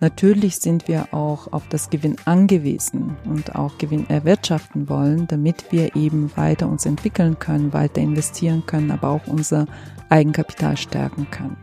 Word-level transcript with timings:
Natürlich 0.00 0.56
sind 0.56 0.88
wir 0.88 1.14
auch 1.14 1.52
auf 1.52 1.66
das 1.68 1.88
Gewinn 1.88 2.16
angewiesen 2.24 3.16
und 3.24 3.54
auch 3.54 3.78
Gewinn 3.78 4.10
erwirtschaften 4.10 4.88
wollen, 4.88 5.26
damit 5.28 5.70
wir 5.70 5.96
eben 5.96 6.30
weiter 6.36 6.68
uns 6.68 6.84
entwickeln 6.84 7.38
können, 7.38 7.72
weiter 7.72 8.00
investieren 8.00 8.64
können, 8.66 8.90
aber 8.90 9.08
auch 9.08 9.26
unser 9.26 9.66
Eigenkapital 10.10 10.76
stärken 10.76 11.26
können. 11.30 11.56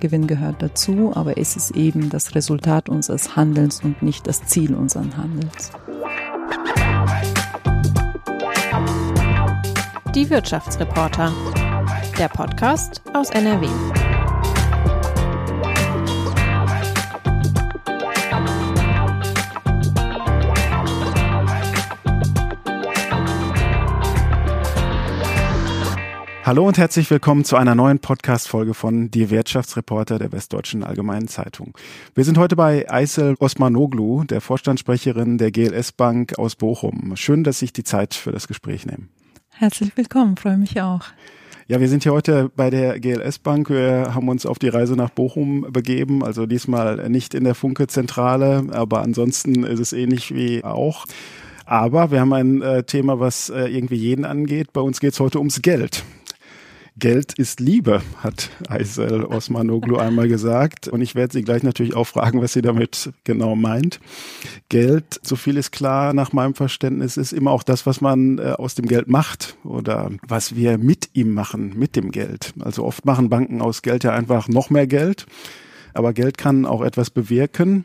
Gewinn 0.00 0.26
gehört 0.26 0.60
dazu, 0.60 1.12
aber 1.14 1.38
es 1.38 1.56
ist 1.56 1.72
eben 1.72 2.10
das 2.10 2.34
Resultat 2.34 2.88
unseres 2.88 3.36
Handelns 3.36 3.82
und 3.82 4.02
nicht 4.02 4.26
das 4.26 4.44
Ziel 4.44 4.74
unseres 4.74 5.16
Handelns. 5.16 5.72
Die 10.14 10.28
Wirtschaftsreporter. 10.28 11.32
Der 12.18 12.28
Podcast 12.28 13.02
aus 13.14 13.30
NRW. 13.30 13.68
Hallo 26.48 26.66
und 26.66 26.78
herzlich 26.78 27.10
willkommen 27.10 27.44
zu 27.44 27.56
einer 27.56 27.74
neuen 27.74 27.98
Podcast-Folge 27.98 28.72
von 28.72 29.10
Die 29.10 29.28
Wirtschaftsreporter 29.28 30.18
der 30.18 30.32
Westdeutschen 30.32 30.82
Allgemeinen 30.82 31.28
Zeitung. 31.28 31.76
Wir 32.14 32.24
sind 32.24 32.38
heute 32.38 32.56
bei 32.56 32.90
Aysel 32.90 33.34
Osmanoglu, 33.38 34.24
der 34.24 34.40
Vorstandssprecherin 34.40 35.36
der 35.36 35.50
GLS 35.50 35.92
Bank 35.92 36.38
aus 36.38 36.56
Bochum. 36.56 37.14
Schön, 37.16 37.44
dass 37.44 37.58
sich 37.58 37.74
die 37.74 37.84
Zeit 37.84 38.14
für 38.14 38.32
das 38.32 38.48
Gespräch 38.48 38.86
nehmen. 38.86 39.10
Herzlich 39.50 39.94
willkommen, 39.94 40.38
freue 40.38 40.56
mich 40.56 40.80
auch. 40.80 41.02
Ja, 41.66 41.80
wir 41.80 41.88
sind 41.90 42.04
hier 42.04 42.14
heute 42.14 42.50
bei 42.56 42.70
der 42.70 42.98
GLS 42.98 43.40
Bank. 43.40 43.68
Wir 43.68 44.14
haben 44.14 44.30
uns 44.30 44.46
auf 44.46 44.58
die 44.58 44.70
Reise 44.70 44.96
nach 44.96 45.10
Bochum 45.10 45.66
begeben. 45.70 46.24
Also 46.24 46.46
diesmal 46.46 47.10
nicht 47.10 47.34
in 47.34 47.44
der 47.44 47.56
Funke-Zentrale, 47.56 48.68
aber 48.72 49.02
ansonsten 49.02 49.64
ist 49.64 49.80
es 49.80 49.92
ähnlich 49.92 50.34
wie 50.34 50.64
auch. 50.64 51.04
Aber 51.66 52.10
wir 52.10 52.20
haben 52.20 52.32
ein 52.32 52.62
äh, 52.62 52.84
Thema, 52.84 53.20
was 53.20 53.50
äh, 53.50 53.66
irgendwie 53.66 53.96
jeden 53.96 54.24
angeht. 54.24 54.72
Bei 54.72 54.80
uns 54.80 54.98
geht 54.98 55.12
es 55.12 55.20
heute 55.20 55.36
ums 55.36 55.60
Geld. 55.60 56.04
Geld 56.98 57.34
ist 57.34 57.60
Liebe, 57.60 58.02
hat 58.22 58.50
Aysel 58.68 59.24
Osmanoglu 59.24 59.98
einmal 59.98 60.26
gesagt. 60.26 60.88
Und 60.88 61.00
ich 61.00 61.14
werde 61.14 61.32
Sie 61.32 61.42
gleich 61.42 61.62
natürlich 61.62 61.94
auch 61.94 62.06
fragen, 62.06 62.42
was 62.42 62.54
sie 62.54 62.62
damit 62.62 63.12
genau 63.22 63.54
meint. 63.54 64.00
Geld, 64.68 65.20
so 65.22 65.36
viel 65.36 65.56
ist 65.56 65.70
klar 65.70 66.12
nach 66.12 66.32
meinem 66.32 66.54
Verständnis, 66.54 67.16
ist 67.16 67.32
immer 67.32 67.52
auch 67.52 67.62
das, 67.62 67.86
was 67.86 68.00
man 68.00 68.38
äh, 68.38 68.54
aus 68.58 68.74
dem 68.74 68.86
Geld 68.86 69.06
macht 69.06 69.56
oder 69.64 70.10
was 70.26 70.56
wir 70.56 70.76
mit 70.78 71.10
ihm 71.12 71.34
machen, 71.34 71.78
mit 71.78 71.94
dem 71.94 72.10
Geld. 72.10 72.52
Also 72.58 72.84
oft 72.84 73.04
machen 73.04 73.28
Banken 73.28 73.60
aus 73.60 73.82
Geld 73.82 74.02
ja 74.02 74.12
einfach 74.12 74.48
noch 74.48 74.70
mehr 74.70 74.86
Geld. 74.86 75.26
Aber 75.94 76.12
Geld 76.12 76.36
kann 76.36 76.66
auch 76.66 76.82
etwas 76.82 77.10
bewirken, 77.10 77.84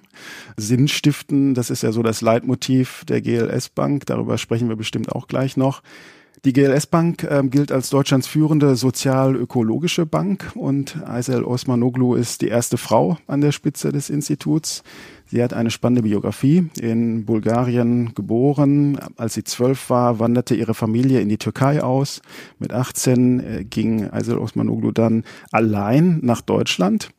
Sinn 0.57 0.87
stiften. 0.87 1.53
Das 1.53 1.69
ist 1.69 1.83
ja 1.83 1.91
so 1.91 2.03
das 2.03 2.21
Leitmotiv 2.21 3.05
der 3.05 3.21
GLS 3.21 3.69
Bank. 3.69 4.05
Darüber 4.07 4.37
sprechen 4.37 4.69
wir 4.69 4.75
bestimmt 4.75 5.11
auch 5.11 5.27
gleich 5.27 5.55
noch. 5.55 5.81
Die 6.45 6.51
GLS 6.51 6.87
Bank 6.87 7.25
ähm, 7.29 7.49
gilt 7.49 7.71
als 7.71 7.89
Deutschlands 7.89 8.27
führende 8.27 8.75
sozial-ökologische 8.75 10.05
Bank 10.05 10.51
und 10.55 10.97
Aysel 11.05 11.43
Osmanoglu 11.43 12.15
ist 12.15 12.41
die 12.41 12.49
erste 12.49 12.77
Frau 12.77 13.17
an 13.27 13.39
der 13.39 13.53
Spitze 13.53 13.91
des 13.93 14.09
Instituts. 14.09 14.83
Sie 15.33 15.41
hat 15.41 15.55
eine 15.55 15.71
spannende 15.71 16.03
Biografie. 16.03 16.69
In 16.79 17.25
Bulgarien 17.25 18.13
geboren. 18.13 18.99
Als 19.17 19.33
sie 19.33 19.43
zwölf 19.43 19.89
war, 19.89 20.19
wanderte 20.19 20.53
ihre 20.53 20.75
Familie 20.75 21.21
in 21.21 21.29
die 21.29 21.39
Türkei 21.39 21.81
aus. 21.81 22.21
Mit 22.59 22.71
18 22.71 23.39
äh, 23.39 23.63
ging 23.63 24.11
Aysel 24.11 24.37
Osmanoglu 24.37 24.91
dann 24.91 25.23
allein 25.51 26.19
nach 26.21 26.41
Deutschland. 26.41 27.09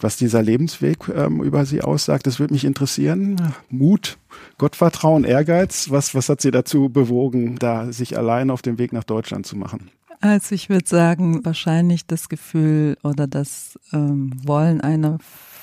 Was 0.00 0.16
dieser 0.16 0.40
Lebensweg 0.40 1.10
ähm, 1.14 1.42
über 1.42 1.66
sie 1.66 1.82
aussagt, 1.82 2.26
das 2.26 2.40
würde 2.40 2.54
mich 2.54 2.64
interessieren. 2.64 3.36
Mut, 3.68 4.16
Gottvertrauen, 4.56 5.24
Ehrgeiz. 5.24 5.90
Was, 5.90 6.14
was 6.14 6.30
hat 6.30 6.40
sie 6.40 6.52
dazu 6.52 6.88
bewogen, 6.88 7.56
da 7.58 7.92
sich 7.92 8.16
allein 8.16 8.48
auf 8.48 8.62
den 8.62 8.78
Weg 8.78 8.94
nach 8.94 9.04
Deutschland 9.04 9.44
zu 9.44 9.58
machen? 9.58 9.90
Also 10.22 10.54
ich 10.54 10.70
würde 10.70 10.88
sagen, 10.88 11.44
wahrscheinlich 11.44 12.06
das 12.06 12.30
Gefühl 12.30 12.96
oder 13.02 13.26
das 13.26 13.78
ähm, 13.92 14.32
Wollen 14.42 14.80
einer 14.80 15.18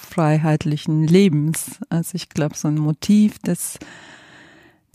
freiheitlichen 0.10 1.06
Lebens. 1.06 1.80
Also 1.90 2.16
ich 2.16 2.30
glaube, 2.30 2.56
so 2.56 2.68
ein 2.68 2.76
Motiv 2.76 3.40
des 3.40 3.80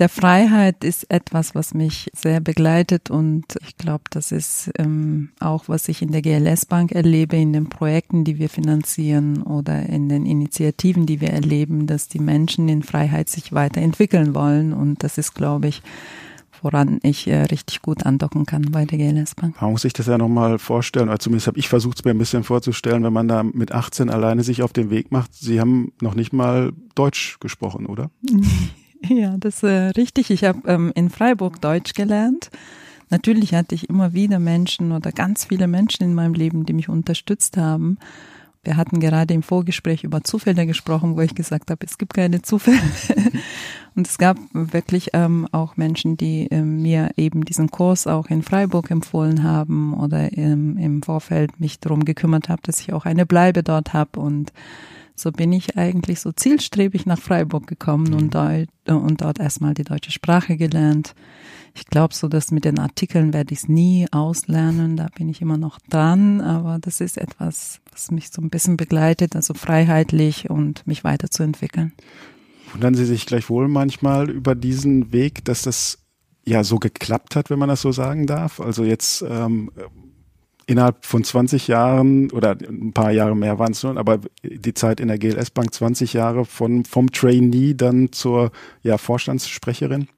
der 0.00 0.08
Freiheit 0.08 0.82
ist 0.82 1.08
etwas, 1.08 1.54
was 1.54 1.72
mich 1.72 2.10
sehr 2.12 2.40
begleitet 2.40 3.10
und 3.10 3.44
ich 3.64 3.76
glaube, 3.76 4.04
das 4.10 4.32
ist 4.32 4.70
ähm, 4.76 5.30
auch, 5.38 5.68
was 5.68 5.88
ich 5.88 6.02
in 6.02 6.10
der 6.10 6.20
GLS 6.20 6.66
Bank 6.66 6.90
erlebe, 6.90 7.36
in 7.36 7.52
den 7.52 7.68
Projekten, 7.68 8.24
die 8.24 8.38
wir 8.38 8.48
finanzieren 8.48 9.42
oder 9.42 9.86
in 9.88 10.08
den 10.08 10.26
Initiativen, 10.26 11.06
die 11.06 11.20
wir 11.20 11.30
erleben, 11.30 11.86
dass 11.86 12.08
die 12.08 12.18
Menschen 12.18 12.68
in 12.68 12.82
Freiheit 12.82 13.28
sich 13.28 13.52
weiterentwickeln 13.52 14.34
wollen 14.34 14.72
und 14.72 15.04
das 15.04 15.16
ist, 15.16 15.34
glaube 15.34 15.68
ich, 15.68 15.80
woran 16.64 16.98
ich 17.02 17.26
äh, 17.28 17.42
richtig 17.42 17.82
gut 17.82 18.04
andocken 18.06 18.46
kann 18.46 18.70
bei 18.72 18.84
der 18.84 18.98
GLS 18.98 19.34
Bank. 19.34 19.60
Man 19.60 19.72
muss 19.72 19.82
sich 19.82 19.92
das 19.92 20.06
ja 20.06 20.18
nochmal 20.18 20.58
vorstellen, 20.58 21.08
oder 21.08 21.18
zumindest 21.18 21.46
habe 21.46 21.58
ich 21.58 21.68
versucht 21.68 21.98
es 21.98 22.04
mir 22.04 22.12
ein 22.12 22.18
bisschen 22.18 22.42
vorzustellen, 22.42 23.04
wenn 23.04 23.12
man 23.12 23.28
da 23.28 23.42
mit 23.42 23.72
18 23.72 24.10
alleine 24.10 24.42
sich 24.42 24.62
auf 24.62 24.72
den 24.72 24.90
Weg 24.90 25.12
macht. 25.12 25.34
Sie 25.34 25.60
haben 25.60 25.92
noch 26.00 26.14
nicht 26.14 26.32
mal 26.32 26.72
Deutsch 26.94 27.38
gesprochen, 27.40 27.86
oder? 27.86 28.10
Ja, 29.06 29.36
das 29.38 29.56
ist 29.56 29.64
äh, 29.64 29.88
richtig. 29.88 30.30
Ich 30.30 30.44
habe 30.44 30.60
ähm, 30.66 30.90
in 30.94 31.10
Freiburg 31.10 31.60
Deutsch 31.60 31.92
gelernt. 31.92 32.50
Natürlich 33.10 33.54
hatte 33.54 33.74
ich 33.74 33.90
immer 33.90 34.14
wieder 34.14 34.38
Menschen 34.38 34.92
oder 34.92 35.12
ganz 35.12 35.44
viele 35.44 35.66
Menschen 35.66 36.04
in 36.04 36.14
meinem 36.14 36.32
Leben, 36.32 36.64
die 36.64 36.72
mich 36.72 36.88
unterstützt 36.88 37.58
haben. 37.58 37.98
Wir 38.62 38.78
hatten 38.78 39.00
gerade 39.00 39.34
im 39.34 39.42
Vorgespräch 39.42 40.04
über 40.04 40.24
Zufälle 40.24 40.66
gesprochen, 40.66 41.16
wo 41.16 41.20
ich 41.20 41.34
gesagt 41.34 41.70
habe, 41.70 41.84
es 41.86 41.98
gibt 41.98 42.14
keine 42.14 42.40
Zufälle. 42.40 42.80
Und 43.96 44.08
es 44.08 44.18
gab 44.18 44.38
wirklich 44.52 45.10
ähm, 45.12 45.46
auch 45.52 45.76
Menschen, 45.76 46.16
die 46.16 46.48
ähm, 46.50 46.82
mir 46.82 47.10
eben 47.16 47.44
diesen 47.44 47.70
Kurs 47.70 48.06
auch 48.06 48.26
in 48.26 48.42
Freiburg 48.42 48.90
empfohlen 48.90 49.42
haben 49.44 49.94
oder 49.94 50.36
ähm, 50.36 50.76
im 50.78 51.02
Vorfeld 51.02 51.60
mich 51.60 51.78
darum 51.78 52.04
gekümmert 52.04 52.48
habe, 52.48 52.62
dass 52.62 52.80
ich 52.80 52.92
auch 52.92 53.04
eine 53.04 53.24
Bleibe 53.24 53.62
dort 53.62 53.92
habe 53.92 54.18
und 54.18 54.52
so 55.16 55.30
bin 55.30 55.52
ich 55.52 55.76
eigentlich 55.76 56.20
so 56.20 56.32
zielstrebig 56.32 57.06
nach 57.06 57.20
Freiburg 57.20 57.68
gekommen 57.68 58.08
mhm. 58.08 58.14
und, 58.14 58.34
dort, 58.34 58.68
und 58.88 59.20
dort 59.20 59.38
erstmal 59.38 59.74
die 59.74 59.84
deutsche 59.84 60.10
Sprache 60.10 60.56
gelernt. 60.56 61.14
Ich 61.76 61.86
glaube 61.86 62.14
so, 62.14 62.28
dass 62.28 62.50
mit 62.50 62.64
den 62.64 62.78
Artikeln 62.78 63.32
werde 63.32 63.52
ich 63.52 63.60
es 63.60 63.68
nie 63.68 64.06
auslernen, 64.10 64.96
da 64.96 65.08
bin 65.16 65.28
ich 65.28 65.40
immer 65.40 65.56
noch 65.56 65.78
dran, 65.88 66.40
aber 66.40 66.78
das 66.80 67.00
ist 67.00 67.18
etwas, 67.18 67.80
was 67.92 68.10
mich 68.10 68.30
so 68.30 68.42
ein 68.42 68.50
bisschen 68.50 68.76
begleitet, 68.76 69.36
also 69.36 69.54
freiheitlich 69.54 70.50
und 70.50 70.86
mich 70.86 71.04
weiterzuentwickeln. 71.04 71.92
Wundern 72.74 72.94
Sie 72.94 73.04
sich 73.04 73.26
gleichwohl 73.26 73.68
manchmal 73.68 74.28
über 74.28 74.54
diesen 74.54 75.12
Weg, 75.12 75.44
dass 75.44 75.62
das 75.62 75.98
ja 76.44 76.64
so 76.64 76.78
geklappt 76.78 77.36
hat, 77.36 77.48
wenn 77.48 77.58
man 77.58 77.68
das 77.68 77.80
so 77.80 77.92
sagen 77.92 78.26
darf? 78.26 78.60
Also 78.60 78.84
jetzt 78.84 79.24
ähm, 79.26 79.70
innerhalb 80.66 81.04
von 81.04 81.22
20 81.22 81.68
Jahren 81.68 82.30
oder 82.32 82.50
ein 82.52 82.92
paar 82.92 83.12
Jahre 83.12 83.36
mehr 83.36 83.58
waren 83.58 83.72
es 83.72 83.80
schon, 83.80 83.96
aber 83.96 84.18
die 84.42 84.74
Zeit 84.74 84.98
in 84.98 85.08
der 85.08 85.18
GLS 85.18 85.50
Bank 85.50 85.72
20 85.72 86.14
Jahre 86.14 86.44
von, 86.44 86.84
vom 86.84 87.12
Trainee 87.12 87.74
dann 87.74 88.12
zur 88.12 88.50
ja, 88.82 88.98
Vorstandssprecherin? 88.98 90.08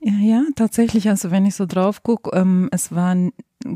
Ja, 0.00 0.14
ja, 0.20 0.44
tatsächlich. 0.56 1.08
Also 1.08 1.30
wenn 1.30 1.46
ich 1.46 1.54
so 1.54 1.64
drauf 1.64 2.02
gucke, 2.02 2.36
ähm, 2.36 2.68
es 2.72 2.92
war, 2.92 3.16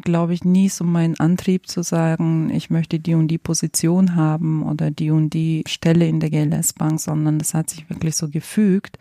glaube 0.02 0.34
ich, 0.34 0.44
nie 0.44 0.68
so 0.68 0.84
mein 0.84 1.18
Antrieb 1.18 1.68
zu 1.68 1.82
sagen, 1.82 2.50
ich 2.50 2.70
möchte 2.70 2.98
die 2.98 3.14
und 3.14 3.28
die 3.28 3.38
Position 3.38 4.16
haben 4.16 4.62
oder 4.62 4.90
die 4.90 5.10
und 5.10 5.30
die 5.30 5.62
Stelle 5.66 6.06
in 6.06 6.20
der 6.20 6.30
GLS 6.30 6.72
Bank, 6.72 7.00
sondern 7.00 7.38
das 7.38 7.54
hat 7.54 7.70
sich 7.70 7.88
wirklich 7.88 8.16
so 8.16 8.28
gefügt. 8.28 8.98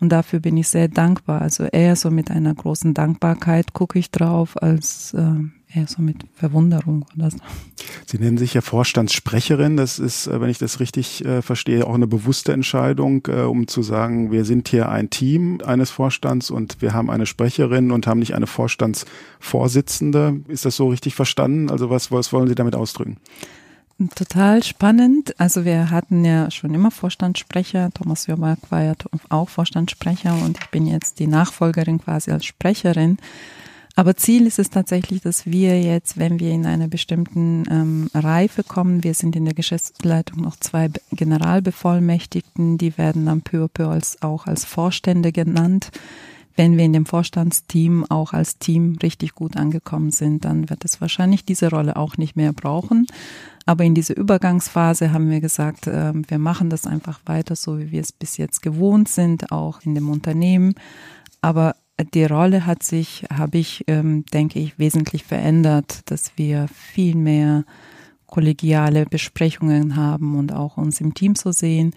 Und 0.00 0.08
dafür 0.08 0.40
bin 0.40 0.56
ich 0.56 0.68
sehr 0.68 0.88
dankbar. 0.88 1.42
Also 1.42 1.64
eher 1.64 1.94
so 1.94 2.10
mit 2.10 2.30
einer 2.30 2.54
großen 2.54 2.92
Dankbarkeit 2.92 3.72
gucke 3.72 3.98
ich 3.98 4.10
drauf, 4.10 4.60
als 4.60 5.14
äh, 5.14 5.34
eher 5.74 5.86
so 5.86 6.02
mit 6.02 6.24
Verwunderung 6.34 7.04
oder 7.16 7.30
so. 7.30 7.38
Sie 8.06 8.18
nennen 8.18 8.38
sich 8.38 8.54
ja 8.54 8.60
Vorstandssprecherin. 8.60 9.76
Das 9.76 9.98
ist, 9.98 10.26
äh, 10.26 10.40
wenn 10.40 10.50
ich 10.50 10.58
das 10.58 10.80
richtig 10.80 11.24
äh, 11.24 11.42
verstehe, 11.42 11.86
auch 11.86 11.94
eine 11.94 12.06
bewusste 12.06 12.52
Entscheidung, 12.52 13.26
äh, 13.28 13.42
um 13.42 13.66
zu 13.68 13.82
sagen, 13.82 14.30
wir 14.30 14.44
sind 14.44 14.68
hier 14.68 14.88
ein 14.88 15.10
Team 15.10 15.60
eines 15.64 15.90
Vorstands 15.90 16.50
und 16.50 16.80
wir 16.80 16.92
haben 16.92 17.10
eine 17.10 17.26
Sprecherin 17.26 17.90
und 17.90 18.06
haben 18.06 18.18
nicht 18.18 18.34
eine 18.34 18.46
Vorstandsvorsitzende. 18.46 20.40
Ist 20.48 20.64
das 20.64 20.76
so 20.76 20.88
richtig 20.88 21.14
verstanden? 21.14 21.70
Also 21.70 21.90
was, 21.90 22.10
was 22.12 22.32
wollen 22.32 22.48
Sie 22.48 22.54
damit 22.54 22.74
ausdrücken? 22.74 23.18
Total 24.14 24.62
spannend. 24.62 25.38
Also 25.38 25.64
wir 25.64 25.90
hatten 25.90 26.24
ja 26.24 26.50
schon 26.50 26.74
immer 26.74 26.90
Vorstandssprecher. 26.90 27.90
Thomas 27.94 28.26
Jobak 28.26 28.58
war 28.70 28.82
ja 28.82 28.94
auch 29.28 29.48
Vorstandssprecher 29.48 30.34
und 30.44 30.58
ich 30.60 30.70
bin 30.70 30.86
jetzt 30.86 31.18
die 31.20 31.26
Nachfolgerin 31.26 31.98
quasi 31.98 32.30
als 32.30 32.44
Sprecherin. 32.44 33.18
Aber 33.94 34.16
Ziel 34.16 34.46
ist 34.46 34.58
es 34.58 34.70
tatsächlich, 34.70 35.20
dass 35.20 35.44
wir 35.44 35.80
jetzt, 35.82 36.18
wenn 36.18 36.40
wir 36.40 36.50
in 36.50 36.64
einer 36.64 36.88
bestimmten 36.88 37.64
ähm, 37.70 38.10
Reife 38.14 38.62
kommen, 38.62 39.04
wir 39.04 39.12
sind 39.12 39.36
in 39.36 39.44
der 39.44 39.54
Geschäftsleitung 39.54 40.40
noch 40.40 40.56
zwei 40.56 40.88
Generalbevollmächtigten, 41.10 42.78
die 42.78 42.96
werden 42.96 43.26
dann 43.26 43.42
peu 43.42 43.64
à 43.64 43.68
peu 43.68 43.88
als, 43.88 44.22
auch 44.22 44.46
als 44.46 44.64
Vorstände 44.64 45.30
genannt 45.30 45.90
wenn 46.56 46.76
wir 46.76 46.84
in 46.84 46.92
dem 46.92 47.06
Vorstandsteam 47.06 48.04
auch 48.08 48.32
als 48.32 48.58
Team 48.58 48.98
richtig 49.02 49.34
gut 49.34 49.56
angekommen 49.56 50.10
sind, 50.10 50.44
dann 50.44 50.68
wird 50.68 50.84
es 50.84 51.00
wahrscheinlich 51.00 51.44
diese 51.44 51.70
Rolle 51.70 51.96
auch 51.96 52.16
nicht 52.16 52.36
mehr 52.36 52.52
brauchen. 52.52 53.06
Aber 53.64 53.84
in 53.84 53.94
dieser 53.94 54.16
Übergangsphase 54.16 55.12
haben 55.12 55.30
wir 55.30 55.40
gesagt, 55.40 55.86
ähm, 55.86 56.24
wir 56.28 56.38
machen 56.38 56.68
das 56.68 56.86
einfach 56.86 57.20
weiter, 57.26 57.56
so 57.56 57.78
wie 57.78 57.90
wir 57.90 58.00
es 58.00 58.12
bis 58.12 58.36
jetzt 58.36 58.60
gewohnt 58.60 59.08
sind, 59.08 59.52
auch 59.52 59.80
in 59.82 59.94
dem 59.94 60.10
Unternehmen. 60.10 60.74
Aber 61.40 61.76
die 62.04 62.24
Rolle 62.24 62.66
hat 62.66 62.82
sich, 62.82 63.24
habe 63.32 63.58
ich, 63.58 63.84
ähm, 63.86 64.24
denke 64.32 64.58
ich, 64.58 64.78
wesentlich 64.78 65.24
verändert, 65.24 66.00
dass 66.10 66.32
wir 66.36 66.68
viel 66.68 67.14
mehr 67.14 67.64
kollegiale 68.26 69.04
Besprechungen 69.04 69.94
haben 69.96 70.38
und 70.38 70.52
auch 70.52 70.78
uns 70.78 71.00
im 71.00 71.12
Team 71.12 71.34
so 71.34 71.52
sehen 71.52 71.94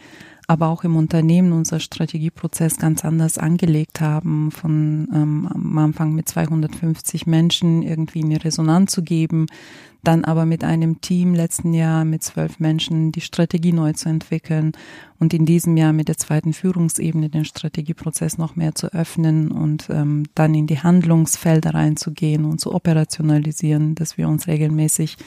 aber 0.48 0.68
auch 0.68 0.84
im 0.84 0.96
Unternehmen 0.96 1.52
unser 1.52 1.80
Strategieprozess 1.80 2.78
ganz 2.78 3.04
anders 3.04 3.38
angelegt 3.38 4.02
haben, 4.02 4.52
von 4.52 5.08
ähm, 5.14 5.50
am 5.52 5.78
Anfang 5.78 6.14
mit 6.14 6.30
250 6.30 7.26
Menschen 7.26 7.82
irgendwie 7.82 8.24
eine 8.24 8.44
Resonanz 8.44 8.92
zu 8.92 9.04
geben, 9.04 9.48
dann 10.04 10.24
aber 10.24 10.46
mit 10.46 10.64
einem 10.64 11.02
Team 11.02 11.34
letzten 11.34 11.74
Jahr 11.74 12.06
mit 12.06 12.24
zwölf 12.24 12.60
Menschen 12.60 13.12
die 13.12 13.22
Strategie 13.22 13.74
neu 13.74 13.94
zu 13.94 14.08
entwickeln 14.08 14.74
und 15.20 15.34
in 15.34 15.46
diesem 15.46 15.78
Jahr 15.78 15.94
mit 15.94 16.08
der 16.08 16.18
zweiten 16.18 16.54
Führungsebene 16.54 17.30
den 17.30 17.46
Strategieprozess 17.46 18.38
noch 18.38 18.56
mehr 18.56 18.76
zu 18.76 18.94
öffnen 18.94 19.52
und 19.52 19.90
ähm, 19.90 20.26
dann 20.36 20.54
in 20.54 20.68
die 20.68 20.80
Handlungsfelder 20.80 21.74
reinzugehen 21.74 22.46
und 22.46 22.62
zu 22.62 22.74
operationalisieren, 22.74 23.96
dass 23.96 24.18
wir 24.18 24.28
uns 24.28 24.48
regelmäßig 24.48 25.18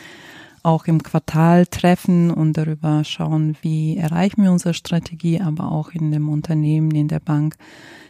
auch 0.62 0.86
im 0.86 1.02
Quartal 1.02 1.66
treffen 1.66 2.30
und 2.30 2.56
darüber 2.56 3.04
schauen, 3.04 3.56
wie 3.62 3.96
erreichen 3.96 4.42
wir 4.42 4.52
unsere 4.52 4.74
Strategie, 4.74 5.40
aber 5.40 5.70
auch 5.72 5.90
in 5.90 6.10
dem 6.10 6.28
Unternehmen, 6.28 6.90
in 6.92 7.08
der 7.08 7.20
Bank, 7.20 7.56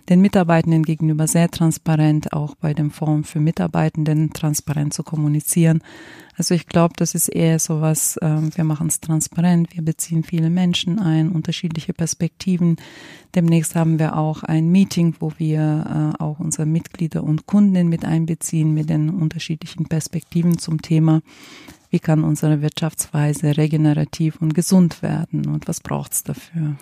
den 0.08 0.20
Mitarbeitenden 0.20 0.84
gegenüber 0.84 1.26
sehr 1.26 1.50
transparent, 1.50 2.32
auch 2.32 2.54
bei 2.54 2.72
dem 2.72 2.90
Fonds 2.90 3.30
für 3.30 3.40
Mitarbeitenden 3.40 4.32
transparent 4.32 4.94
zu 4.94 5.02
kommunizieren. 5.02 5.82
Also 6.36 6.54
ich 6.54 6.66
glaube, 6.66 6.94
das 6.96 7.14
ist 7.14 7.28
eher 7.28 7.58
so 7.58 7.80
was, 7.80 8.16
äh, 8.18 8.40
wir 8.54 8.64
machen 8.64 8.86
es 8.86 9.00
transparent, 9.00 9.74
wir 9.74 9.82
beziehen 9.82 10.22
viele 10.22 10.50
Menschen 10.50 10.98
ein, 10.98 11.30
unterschiedliche 11.30 11.92
Perspektiven. 11.92 12.76
Demnächst 13.34 13.74
haben 13.74 13.98
wir 13.98 14.16
auch 14.16 14.44
ein 14.44 14.70
Meeting, 14.70 15.14
wo 15.20 15.32
wir 15.36 16.14
äh, 16.18 16.22
auch 16.22 16.38
unsere 16.38 16.64
Mitglieder 16.64 17.24
und 17.24 17.46
Kunden 17.46 17.88
mit 17.88 18.04
einbeziehen 18.04 18.72
mit 18.72 18.88
den 18.88 19.10
unterschiedlichen 19.10 19.86
Perspektiven 19.86 20.58
zum 20.58 20.80
Thema 20.80 21.22
wie 21.90 22.00
kann 22.00 22.24
unsere 22.24 22.62
Wirtschaftsweise 22.62 23.56
regenerativ 23.56 24.36
und 24.40 24.54
gesund 24.54 25.02
werden 25.02 25.46
und 25.46 25.68
was 25.68 25.80
braucht 25.80 26.12
es 26.12 26.22
dafür? 26.22 26.76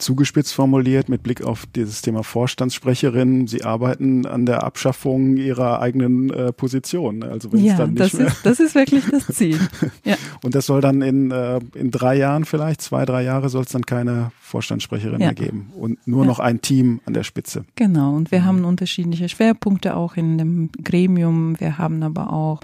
Zugespitzt 0.00 0.54
formuliert 0.54 1.08
mit 1.08 1.22
Blick 1.22 1.42
auf 1.42 1.66
dieses 1.66 2.02
Thema 2.02 2.22
Vorstandssprecherin, 2.22 3.46
Sie 3.46 3.64
arbeiten 3.64 4.26
an 4.26 4.46
der 4.46 4.64
Abschaffung 4.64 5.36
Ihrer 5.36 5.80
eigenen 5.80 6.30
äh, 6.30 6.52
Position. 6.52 7.22
Also 7.22 7.52
wenn 7.52 7.62
ja, 7.62 7.72
es 7.72 7.78
dann 7.78 7.90
nicht 7.90 8.00
das, 8.00 8.12
mehr 8.14 8.26
ist, 8.28 8.46
das 8.46 8.60
ist 8.60 8.74
wirklich 8.74 9.04
das 9.10 9.26
Ziel. 9.36 9.58
Ja. 10.04 10.16
Und 10.42 10.54
das 10.54 10.66
soll 10.66 10.80
dann 10.80 11.02
in, 11.02 11.30
äh, 11.30 11.60
in 11.74 11.90
drei 11.90 12.16
Jahren 12.16 12.44
vielleicht, 12.44 12.80
zwei, 12.80 13.04
drei 13.04 13.22
Jahre 13.22 13.50
soll 13.50 13.62
es 13.64 13.72
dann 13.72 13.84
keine 13.84 14.32
Vorstandssprecherin 14.40 15.20
ja. 15.20 15.26
mehr 15.26 15.34
geben 15.34 15.70
und 15.78 15.98
nur 16.06 16.22
ja. 16.22 16.28
noch 16.28 16.38
ein 16.38 16.62
Team 16.62 17.00
an 17.04 17.12
der 17.12 17.22
Spitze. 17.22 17.64
Genau, 17.76 18.14
und 18.14 18.30
wir 18.30 18.40
mhm. 18.40 18.44
haben 18.44 18.64
unterschiedliche 18.64 19.28
Schwerpunkte 19.28 19.96
auch 19.96 20.16
in 20.16 20.38
dem 20.38 20.70
Gremium. 20.82 21.60
Wir 21.60 21.78
haben 21.78 22.02
aber 22.02 22.32
auch 22.32 22.60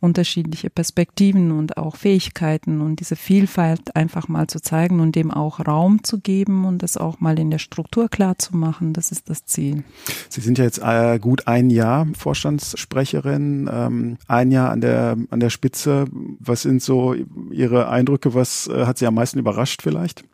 unterschiedliche 0.00 0.70
Perspektiven 0.70 1.52
und 1.52 1.76
auch 1.76 1.96
Fähigkeiten 1.96 2.80
und 2.80 3.00
diese 3.00 3.16
Vielfalt 3.16 3.94
einfach 3.94 4.28
mal 4.28 4.46
zu 4.46 4.60
zeigen 4.60 5.00
und 5.00 5.14
dem 5.14 5.30
auch 5.30 5.60
Raum 5.66 6.02
zu 6.02 6.20
geben 6.20 6.64
und 6.64 6.82
das 6.82 6.96
auch 6.96 7.20
mal 7.20 7.38
in 7.38 7.50
der 7.50 7.58
Struktur 7.58 8.08
klar 8.08 8.38
zu 8.38 8.56
machen. 8.56 8.92
Das 8.92 9.12
ist 9.12 9.28
das 9.28 9.44
Ziel. 9.44 9.84
Sie 10.28 10.40
sind 10.40 10.58
ja 10.58 10.64
jetzt 10.64 10.80
äh, 10.82 11.18
gut 11.18 11.46
ein 11.46 11.70
Jahr 11.70 12.06
Vorstandssprecherin, 12.16 13.68
ähm, 13.72 14.16
ein 14.26 14.50
Jahr 14.50 14.70
an 14.70 14.80
der, 14.80 15.16
an 15.30 15.40
der 15.40 15.50
Spitze. 15.50 16.06
Was 16.38 16.62
sind 16.62 16.82
so 16.82 17.14
Ihre 17.50 17.88
Eindrücke? 17.88 18.34
Was 18.34 18.68
äh, 18.68 18.86
hat 18.86 18.98
Sie 18.98 19.06
am 19.06 19.14
meisten 19.14 19.38
überrascht 19.38 19.82
vielleicht? 19.82 20.24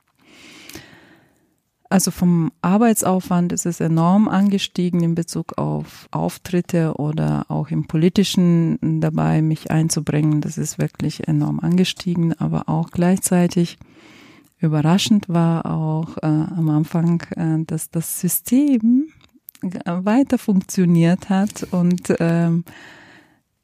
Also 1.88 2.10
vom 2.10 2.50
Arbeitsaufwand 2.62 3.52
ist 3.52 3.64
es 3.64 3.80
enorm 3.80 4.28
angestiegen 4.28 5.02
in 5.02 5.14
Bezug 5.14 5.56
auf 5.56 6.08
Auftritte 6.10 6.94
oder 6.94 7.46
auch 7.48 7.70
im 7.70 7.86
politischen 7.86 9.00
dabei 9.00 9.40
mich 9.40 9.70
einzubringen. 9.70 10.40
Das 10.40 10.58
ist 10.58 10.78
wirklich 10.78 11.28
enorm 11.28 11.60
angestiegen, 11.60 12.32
aber 12.40 12.68
auch 12.68 12.90
gleichzeitig 12.90 13.78
überraschend 14.58 15.28
war 15.28 15.66
auch 15.66 16.16
äh, 16.18 16.26
am 16.26 16.68
Anfang, 16.70 17.22
äh, 17.36 17.64
dass 17.66 17.90
das 17.90 18.20
System 18.20 19.06
weiter 19.62 20.38
funktioniert 20.38 21.28
hat 21.30 21.66
und 21.70 22.12
ähm, 22.20 22.64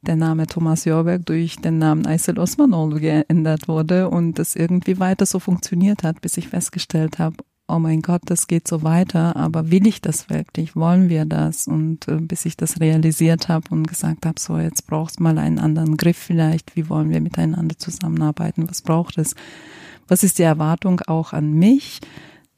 der 0.01 0.15
Name 0.15 0.47
Thomas 0.47 0.85
Jorberg 0.85 1.25
durch 1.25 1.57
den 1.57 1.77
Namen 1.77 2.05
Aysel 2.05 2.37
Osmanoglu 2.37 2.99
geändert 2.99 3.67
wurde 3.67 4.09
und 4.09 4.37
das 4.39 4.55
irgendwie 4.55 4.99
weiter 4.99 5.25
so 5.25 5.39
funktioniert 5.39 6.03
hat, 6.03 6.19
bis 6.21 6.37
ich 6.37 6.49
festgestellt 6.49 7.19
habe, 7.19 7.37
oh 7.67 7.79
mein 7.79 8.01
Gott, 8.01 8.21
das 8.25 8.47
geht 8.47 8.67
so 8.67 8.83
weiter, 8.83 9.35
aber 9.35 9.71
will 9.71 9.87
ich 9.87 10.01
das 10.01 10.29
wirklich? 10.29 10.75
Wollen 10.75 11.09
wir 11.09 11.25
das? 11.25 11.67
Und 11.67 12.07
äh, 12.07 12.17
bis 12.17 12.45
ich 12.45 12.57
das 12.57 12.79
realisiert 12.79 13.49
habe 13.49 13.65
und 13.71 13.87
gesagt 13.87 14.25
habe, 14.25 14.39
so 14.39 14.57
jetzt 14.57 14.87
brauchst 14.87 15.19
mal 15.19 15.37
einen 15.37 15.59
anderen 15.59 15.97
Griff 15.97 16.17
vielleicht, 16.17 16.75
wie 16.75 16.89
wollen 16.89 17.09
wir 17.09 17.21
miteinander 17.21 17.77
zusammenarbeiten? 17.77 18.69
Was 18.69 18.81
braucht 18.81 19.17
es? 19.17 19.35
Was 20.07 20.23
ist 20.23 20.39
die 20.39 20.43
Erwartung 20.43 21.01
auch 21.07 21.33
an 21.33 21.53
mich? 21.53 22.01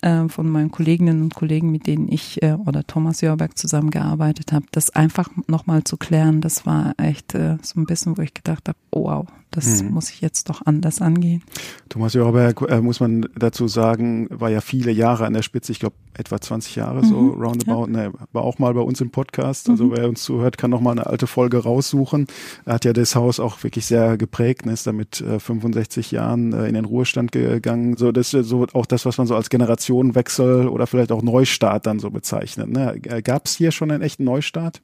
Äh, 0.01 0.27
von 0.27 0.49
meinen 0.49 0.71
Kolleginnen 0.71 1.21
und 1.21 1.33
Kollegen, 1.33 1.71
mit 1.71 1.87
denen 1.87 2.11
ich 2.11 2.41
äh, 2.43 2.53
oder 2.53 2.85
Thomas 2.85 3.21
Jörberg 3.21 3.57
zusammengearbeitet 3.57 4.51
habe, 4.51 4.65
das 4.71 4.89
einfach 4.89 5.29
nochmal 5.47 5.83
zu 5.83 5.97
klären, 5.97 6.41
das 6.41 6.65
war 6.65 6.93
echt 6.97 7.33
äh, 7.33 7.57
so 7.61 7.79
ein 7.79 7.85
bisschen, 7.85 8.17
wo 8.17 8.21
ich 8.21 8.33
gedacht 8.33 8.67
habe, 8.67 8.77
wow, 8.91 9.25
das 9.55 9.83
mhm. 9.83 9.91
muss 9.91 10.09
ich 10.09 10.21
jetzt 10.21 10.49
doch 10.49 10.65
anders 10.65 11.01
angehen. 11.01 11.43
Thomas 11.89 12.13
Jörberg, 12.13 12.61
äh, 12.69 12.81
muss 12.81 12.99
man 12.99 13.27
dazu 13.35 13.67
sagen, 13.67 14.27
war 14.29 14.49
ja 14.49 14.61
viele 14.61 14.91
Jahre 14.91 15.25
an 15.25 15.33
der 15.33 15.41
Spitze, 15.41 15.71
ich 15.71 15.79
glaube 15.79 15.95
etwa 16.13 16.39
20 16.39 16.75
Jahre 16.75 17.03
mhm. 17.03 17.07
so 17.07 17.29
roundabout, 17.29 17.87
ja. 17.87 18.09
ne, 18.09 18.13
war 18.31 18.43
auch 18.43 18.59
mal 18.59 18.73
bei 18.73 18.81
uns 18.81 19.01
im 19.01 19.09
Podcast, 19.09 19.69
also 19.69 19.85
mhm. 19.85 19.97
wer 19.97 20.09
uns 20.09 20.23
zuhört, 20.23 20.57
kann 20.57 20.71
nochmal 20.71 20.93
eine 20.93 21.07
alte 21.07 21.27
Folge 21.27 21.57
raussuchen. 21.57 22.27
Er 22.65 22.75
hat 22.75 22.85
ja 22.85 22.93
das 22.93 23.15
Haus 23.15 23.39
auch 23.39 23.63
wirklich 23.63 23.85
sehr 23.85 24.17
geprägt, 24.17 24.65
ne, 24.65 24.73
ist 24.73 24.87
damit 24.87 25.21
äh, 25.21 25.39
65 25.39 26.11
Jahren 26.11 26.53
äh, 26.53 26.67
in 26.67 26.73
den 26.73 26.85
Ruhestand 26.85 27.31
gegangen, 27.31 27.97
so 27.97 28.11
das 28.11 28.31
so 28.31 28.65
auch 28.73 28.85
das, 28.85 29.05
was 29.05 29.17
man 29.17 29.27
so 29.27 29.35
als 29.35 29.49
Generationenwechsel 29.49 30.67
oder 30.67 30.87
vielleicht 30.87 31.11
auch 31.11 31.21
Neustart 31.21 31.85
dann 31.85 31.99
so 31.99 32.09
bezeichnet. 32.11 32.69
Ne? 32.69 32.99
Gab 33.23 33.45
es 33.45 33.55
hier 33.55 33.71
schon 33.71 33.91
einen 33.91 34.01
echten 34.01 34.23
Neustart? 34.23 34.81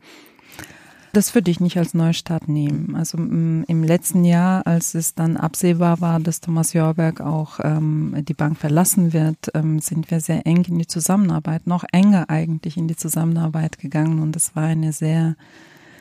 Das 1.14 1.36
würde 1.36 1.52
ich 1.52 1.60
nicht 1.60 1.78
als 1.78 1.94
Neustart 1.94 2.48
nehmen. 2.48 2.96
Also 2.96 3.18
im 3.18 3.84
letzten 3.84 4.24
Jahr, 4.24 4.66
als 4.66 4.96
es 4.96 5.14
dann 5.14 5.36
absehbar 5.36 6.00
war, 6.00 6.22
dass 6.22 6.40
Thomas 6.40 6.72
Jorberg 6.72 7.20
auch 7.20 7.60
ähm, 7.62 8.16
die 8.28 8.34
Bank 8.34 8.58
verlassen 8.58 9.12
wird, 9.12 9.52
ähm, 9.54 9.80
sind 9.80 10.10
wir 10.10 10.22
sehr 10.22 10.48
eng 10.48 10.64
in 10.70 10.80
die 10.80 10.88
Zusammenarbeit, 10.88 11.68
noch 11.68 11.84
enger 11.92 12.30
eigentlich 12.30 12.78
in 12.78 12.88
die 12.88 12.96
Zusammenarbeit 12.96 13.78
gegangen. 13.78 14.20
Und 14.20 14.38
es 14.38 14.56
war 14.56 14.64
eine 14.64 14.94
sehr, 14.94 15.36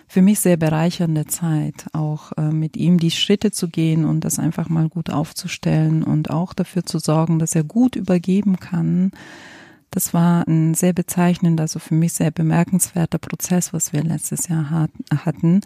für 0.06 0.22
mich 0.22 0.38
sehr 0.38 0.56
bereichernde 0.56 1.26
Zeit, 1.26 1.86
auch 1.92 2.30
äh, 2.36 2.52
mit 2.52 2.76
ihm 2.76 2.98
die 2.98 3.10
Schritte 3.10 3.50
zu 3.50 3.66
gehen 3.66 4.04
und 4.04 4.20
das 4.20 4.38
einfach 4.38 4.68
mal 4.68 4.88
gut 4.88 5.10
aufzustellen 5.10 6.04
und 6.04 6.30
auch 6.30 6.54
dafür 6.54 6.86
zu 6.86 7.00
sorgen, 7.00 7.40
dass 7.40 7.56
er 7.56 7.64
gut 7.64 7.96
übergeben 7.96 8.60
kann 8.60 9.10
das 9.90 10.14
war 10.14 10.46
ein 10.46 10.74
sehr 10.74 10.92
bezeichnender, 10.92 11.62
also 11.62 11.78
für 11.78 11.94
mich 11.94 12.12
sehr 12.12 12.30
bemerkenswerter 12.30 13.18
Prozess, 13.18 13.72
was 13.72 13.92
wir 13.92 14.02
letztes 14.02 14.48
Jahr 14.48 14.88
hatten. 15.24 15.60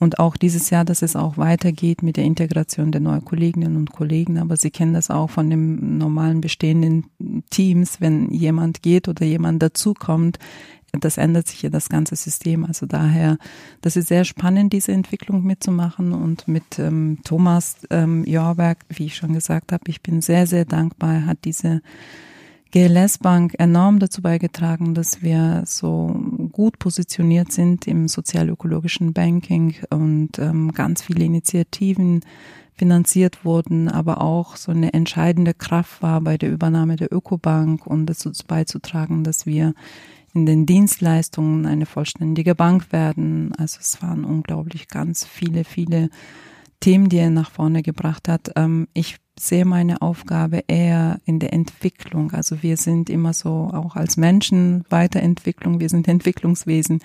Und 0.00 0.20
auch 0.20 0.36
dieses 0.36 0.70
Jahr, 0.70 0.84
dass 0.84 1.02
es 1.02 1.16
auch 1.16 1.38
weitergeht 1.38 2.04
mit 2.04 2.16
der 2.16 2.24
Integration 2.24 2.92
der 2.92 3.00
neuen 3.00 3.24
Kolleginnen 3.24 3.76
und 3.76 3.92
Kollegen. 3.92 4.38
Aber 4.38 4.56
Sie 4.56 4.70
kennen 4.70 4.94
das 4.94 5.10
auch 5.10 5.28
von 5.28 5.50
den 5.50 5.98
normalen 5.98 6.40
bestehenden 6.40 7.06
Teams, 7.50 8.00
wenn 8.00 8.30
jemand 8.30 8.82
geht 8.82 9.08
oder 9.08 9.24
jemand 9.24 9.60
dazukommt, 9.60 10.38
das 10.92 11.18
ändert 11.18 11.46
sich 11.48 11.62
ja 11.62 11.68
das 11.68 11.88
ganze 11.88 12.16
System. 12.16 12.64
Also 12.64 12.86
daher, 12.86 13.38
das 13.82 13.96
ist 13.96 14.08
sehr 14.08 14.24
spannend, 14.24 14.72
diese 14.72 14.92
Entwicklung 14.92 15.44
mitzumachen. 15.44 16.12
Und 16.12 16.48
mit 16.48 16.78
ähm, 16.78 17.18
Thomas 17.24 17.76
ähm, 17.90 18.24
Jorberg, 18.24 18.78
wie 18.88 19.06
ich 19.06 19.16
schon 19.16 19.34
gesagt 19.34 19.72
habe, 19.72 19.84
ich 19.88 20.02
bin 20.02 20.22
sehr, 20.22 20.46
sehr 20.46 20.64
dankbar, 20.64 21.26
hat 21.26 21.44
diese 21.44 21.82
GLS 22.70 23.18
Bank 23.18 23.54
enorm 23.58 23.98
dazu 23.98 24.20
beigetragen, 24.20 24.94
dass 24.94 25.22
wir 25.22 25.62
so 25.64 26.14
gut 26.52 26.78
positioniert 26.78 27.50
sind 27.50 27.86
im 27.86 28.08
sozialökologischen 28.08 29.12
Banking 29.14 29.74
und 29.90 30.38
ähm, 30.38 30.72
ganz 30.72 31.02
viele 31.02 31.24
Initiativen 31.24 32.20
finanziert 32.74 33.44
wurden, 33.44 33.88
aber 33.88 34.20
auch 34.20 34.56
so 34.56 34.70
eine 34.70 34.92
entscheidende 34.92 35.54
Kraft 35.54 36.02
war 36.02 36.20
bei 36.20 36.36
der 36.36 36.50
Übernahme 36.50 36.96
der 36.96 37.12
Ökobank 37.12 37.86
und 37.86 38.06
dazu 38.06 38.30
beizutragen, 38.46 39.24
dass 39.24 39.46
wir 39.46 39.74
in 40.34 40.46
den 40.46 40.66
Dienstleistungen 40.66 41.66
eine 41.66 41.86
vollständige 41.86 42.54
Bank 42.54 42.92
werden. 42.92 43.52
Also 43.56 43.78
es 43.80 44.00
waren 44.02 44.24
unglaublich 44.24 44.88
ganz 44.88 45.24
viele, 45.24 45.64
viele 45.64 46.10
Themen, 46.80 47.08
die 47.08 47.18
er 47.18 47.30
nach 47.30 47.50
vorne 47.50 47.82
gebracht 47.82 48.28
hat. 48.28 48.52
Ähm, 48.56 48.88
ich 48.94 49.16
sehe 49.38 49.64
meine 49.64 50.02
Aufgabe 50.02 50.64
eher 50.66 51.20
in 51.24 51.38
der 51.38 51.52
Entwicklung. 51.52 52.32
Also 52.32 52.62
wir 52.62 52.76
sind 52.76 53.08
immer 53.08 53.32
so 53.32 53.70
auch 53.72 53.96
als 53.96 54.16
Menschen 54.16 54.84
Weiterentwicklung, 54.90 55.80
wir 55.80 55.88
sind 55.88 56.08
Entwicklungswesen. 56.08 57.00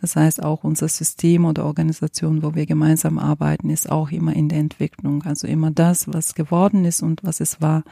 Das 0.00 0.16
heißt 0.16 0.42
auch 0.42 0.64
unser 0.64 0.88
System 0.88 1.44
oder 1.44 1.64
Organisation, 1.64 2.42
wo 2.42 2.54
wir 2.54 2.66
gemeinsam 2.66 3.18
arbeiten, 3.18 3.70
ist 3.70 3.90
auch 3.90 4.10
immer 4.10 4.34
in 4.34 4.48
der 4.48 4.58
Entwicklung. 4.58 5.22
Also 5.22 5.46
immer 5.46 5.70
das, 5.70 6.08
was 6.12 6.34
geworden 6.34 6.84
ist 6.84 7.02
und 7.02 7.24
was 7.24 7.40
es 7.40 7.60
war, 7.60 7.84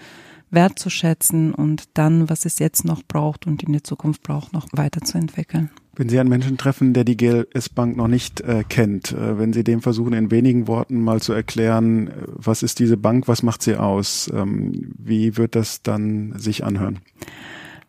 wertzuschätzen 0.50 1.54
und 1.54 1.84
dann, 1.94 2.28
was 2.28 2.44
es 2.44 2.58
jetzt 2.58 2.84
noch 2.84 3.02
braucht 3.02 3.46
und 3.46 3.62
in 3.62 3.72
der 3.72 3.84
Zukunft 3.84 4.22
braucht, 4.22 4.52
noch 4.52 4.66
weiterzuentwickeln. 4.72 5.70
Wenn 5.96 6.10
Sie 6.10 6.20
einen 6.20 6.28
Menschen 6.28 6.58
treffen, 6.58 6.92
der 6.92 7.04
die 7.04 7.16
GLS 7.16 7.70
Bank 7.70 7.96
noch 7.96 8.08
nicht 8.08 8.42
äh, 8.42 8.64
kennt, 8.68 9.12
äh, 9.12 9.38
wenn 9.38 9.54
Sie 9.54 9.64
dem 9.64 9.80
versuchen, 9.80 10.12
in 10.12 10.30
wenigen 10.30 10.68
Worten 10.68 11.00
mal 11.00 11.22
zu 11.22 11.32
erklären, 11.32 12.08
äh, 12.08 12.12
was 12.26 12.62
ist 12.62 12.78
diese 12.78 12.98
Bank, 12.98 13.28
was 13.28 13.42
macht 13.42 13.62
sie 13.62 13.76
aus, 13.76 14.30
ähm, 14.34 14.92
wie 14.98 15.38
wird 15.38 15.54
das 15.54 15.82
dann 15.82 16.34
sich 16.38 16.64
anhören? 16.64 17.00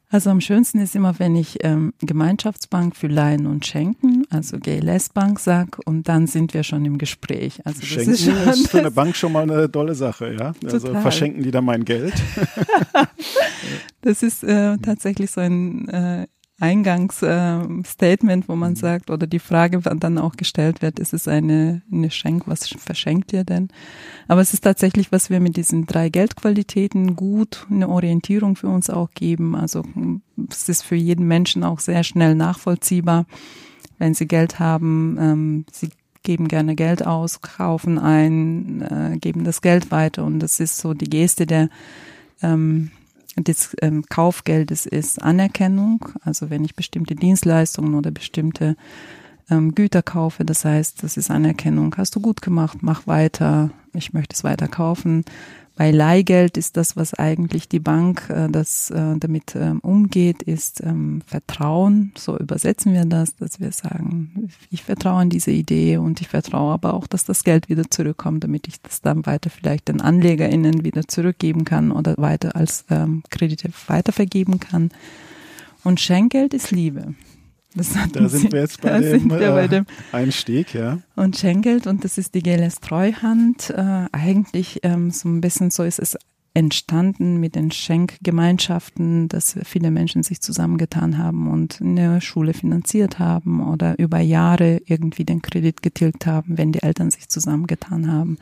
Also 0.09 0.29
am 0.29 0.39
schönsten 0.39 0.79
ist 0.79 0.95
immer, 0.95 1.19
wenn 1.19 1.35
ich 1.35 1.57
ähm, 1.65 1.93
Gemeinschaftsbank 1.99 2.95
für 2.95 3.07
Leihen 3.07 3.45
und 3.45 3.65
Schenken, 3.65 4.23
also 4.29 4.57
GLS 4.57 5.09
Bank 5.09 5.37
sag, 5.37 5.79
und 5.83 6.07
dann 6.07 6.27
sind 6.27 6.53
wir 6.53 6.63
schon 6.63 6.85
im 6.85 6.97
Gespräch. 6.97 7.59
Also 7.65 7.81
das 7.81 7.89
Schenken 7.89 8.11
ist, 8.11 8.23
schon, 8.23 8.33
ist 8.47 8.69
für 8.69 8.79
eine 8.79 8.91
Bank 8.91 9.17
schon 9.17 9.33
mal 9.33 9.43
eine 9.43 9.69
tolle 9.69 9.95
Sache, 9.95 10.33
ja. 10.33 10.53
Also 10.63 10.87
Total. 10.87 11.01
verschenken 11.01 11.43
die 11.43 11.51
da 11.51 11.59
mein 11.59 11.83
Geld. 11.83 12.13
das 14.01 14.23
ist 14.23 14.45
äh, 14.45 14.77
tatsächlich 14.77 15.29
so 15.29 15.41
ein 15.41 15.89
äh, 15.89 16.27
Eingangsstatement, 16.59 18.45
äh, 18.45 18.47
wo 18.47 18.55
man 18.55 18.71
mhm. 18.71 18.77
sagt, 18.77 19.11
oder 19.11 19.27
die 19.27 19.39
Frage 19.39 19.79
dann 19.79 20.17
auch 20.17 20.35
gestellt 20.35 20.81
wird, 20.81 20.97
ist 20.97 21.13
es 21.13 21.27
eine, 21.27 21.83
eine 21.91 22.09
Schenk, 22.09 22.47
was 22.47 22.67
verschenkt 22.67 23.31
ihr 23.31 23.43
denn? 23.43 23.67
Aber 24.27 24.41
es 24.41 24.53
ist 24.53 24.63
tatsächlich, 24.63 25.11
was 25.11 25.29
wir 25.29 25.39
mit 25.39 25.55
diesen 25.55 25.85
drei 25.85 26.09
Geldqualitäten 26.09 27.15
gut 27.15 27.67
eine 27.69 27.87
Orientierung 27.87 28.55
für 28.55 28.69
uns 28.69 28.89
auch 28.89 29.11
geben. 29.11 29.55
Also 29.55 29.83
es 30.49 30.67
ist 30.67 30.81
für 30.81 30.95
jeden 30.95 31.27
Menschen 31.27 31.63
auch 31.63 31.79
sehr 31.79 32.03
schnell 32.03 32.33
nachvollziehbar, 32.33 33.27
wenn 33.99 34.15
sie 34.15 34.27
Geld 34.27 34.59
haben, 34.59 35.17
ähm, 35.19 35.65
sie 35.71 35.89
geben 36.23 36.47
gerne 36.47 36.75
Geld 36.75 37.05
aus, 37.05 37.41
kaufen 37.41 37.99
ein, 37.99 38.81
äh, 38.81 39.17
geben 39.19 39.43
das 39.43 39.61
Geld 39.61 39.91
weiter 39.91 40.25
und 40.25 40.39
das 40.39 40.59
ist 40.59 40.77
so 40.77 40.93
die 40.93 41.09
Geste 41.09 41.45
der 41.45 41.69
ähm, 42.41 42.91
des 43.37 43.75
ähm, 43.81 44.03
Kaufgeldes 44.09 44.85
ist 44.85 45.21
Anerkennung. 45.21 46.09
Also 46.21 46.49
wenn 46.49 46.63
ich 46.65 46.75
bestimmte 46.75 47.15
Dienstleistungen 47.15 47.95
oder 47.95 48.11
bestimmte 48.11 48.75
ähm, 49.49 49.75
Güter 49.75 50.01
kaufe, 50.01 50.45
das 50.45 50.65
heißt, 50.65 51.03
das 51.03 51.17
ist 51.17 51.31
Anerkennung. 51.31 51.95
Hast 51.97 52.15
du 52.15 52.19
gut 52.19 52.41
gemacht, 52.41 52.79
mach 52.81 53.07
weiter, 53.07 53.71
ich 53.93 54.13
möchte 54.13 54.35
es 54.35 54.43
weiter 54.43 54.67
kaufen. 54.67 55.23
Bei 55.77 55.91
Leihgeld 55.91 56.57
ist 56.57 56.75
das, 56.75 56.95
was 56.95 57.13
eigentlich 57.13 57.69
die 57.69 57.79
Bank 57.79 58.31
äh, 58.31 58.49
das 58.49 58.89
äh, 58.89 59.15
damit 59.19 59.55
ähm, 59.55 59.79
umgeht, 59.79 60.41
ist 60.41 60.81
ähm, 60.83 61.21
Vertrauen. 61.27 62.13
So 62.17 62.35
übersetzen 62.35 62.93
wir 62.93 63.05
das, 63.05 63.35
dass 63.35 63.59
wir 63.59 63.71
sagen, 63.71 64.49
ich 64.71 64.83
vertraue 64.83 65.21
an 65.21 65.29
diese 65.29 65.51
Idee 65.51 65.97
und 65.97 66.19
ich 66.19 66.29
vertraue 66.29 66.73
aber 66.73 66.95
auch, 66.95 67.05
dass 67.05 67.25
das 67.25 67.43
Geld 67.43 67.69
wieder 67.69 67.91
zurückkommt, 67.91 68.43
damit 68.43 68.67
ich 68.67 68.81
das 68.81 69.01
dann 69.01 69.27
weiter 69.27 69.51
vielleicht 69.51 69.87
den 69.87 70.01
AnlegerInnen 70.01 70.83
wieder 70.83 71.07
zurückgeben 71.07 71.63
kann 71.63 71.91
oder 71.91 72.15
weiter 72.17 72.55
als 72.55 72.83
ähm, 72.89 73.21
Kredite 73.29 73.69
weitervergeben 73.85 74.59
kann. 74.59 74.89
Und 75.83 75.99
Schenkgeld 75.99 76.55
ist 76.55 76.71
Liebe. 76.71 77.13
Da 77.75 78.29
sind 78.29 78.51
wir 78.51 78.61
jetzt 78.61 78.81
bei, 78.81 78.99
dem, 78.99 79.29
wir 79.29 79.51
bei 79.51 79.65
äh, 79.65 79.69
dem, 79.69 79.85
Einstieg, 80.11 80.73
ja. 80.73 80.99
Und 81.15 81.37
Schenkgeld, 81.37 81.85
und 81.85 82.03
das 82.03 82.17
ist 82.17 82.33
die 82.33 82.41
GLS 82.41 82.79
Treuhand. 82.79 83.69
Äh, 83.69 84.07
eigentlich 84.11 84.79
ähm, 84.83 85.11
so 85.11 85.29
ein 85.29 85.41
bisschen 85.41 85.69
so 85.69 85.83
ist 85.83 85.99
es 85.99 86.17
entstanden 86.57 87.39
mit 87.39 87.53
den 87.53 87.69
Schenkgemeinschaften, 87.69 89.27
dass 89.27 89.59
viele 89.63 89.91
Menschen 89.91 90.23
sich 90.23 90.41
zusammengetan 90.41 91.19
haben 91.19 91.51
und 91.51 91.81
eine 91.81 92.19
Schule 92.19 92.55
finanziert 92.55 93.19
haben 93.19 93.61
oder 93.61 93.99
über 93.99 94.19
Jahre 94.19 94.81
irgendwie 94.85 95.23
den 95.23 95.43
Kredit 95.43 95.83
getilgt 95.83 96.25
haben, 96.25 96.57
wenn 96.57 96.71
die 96.71 96.81
Eltern 96.81 97.11
sich 97.11 97.29
zusammengetan 97.29 98.11
haben. 98.11 98.39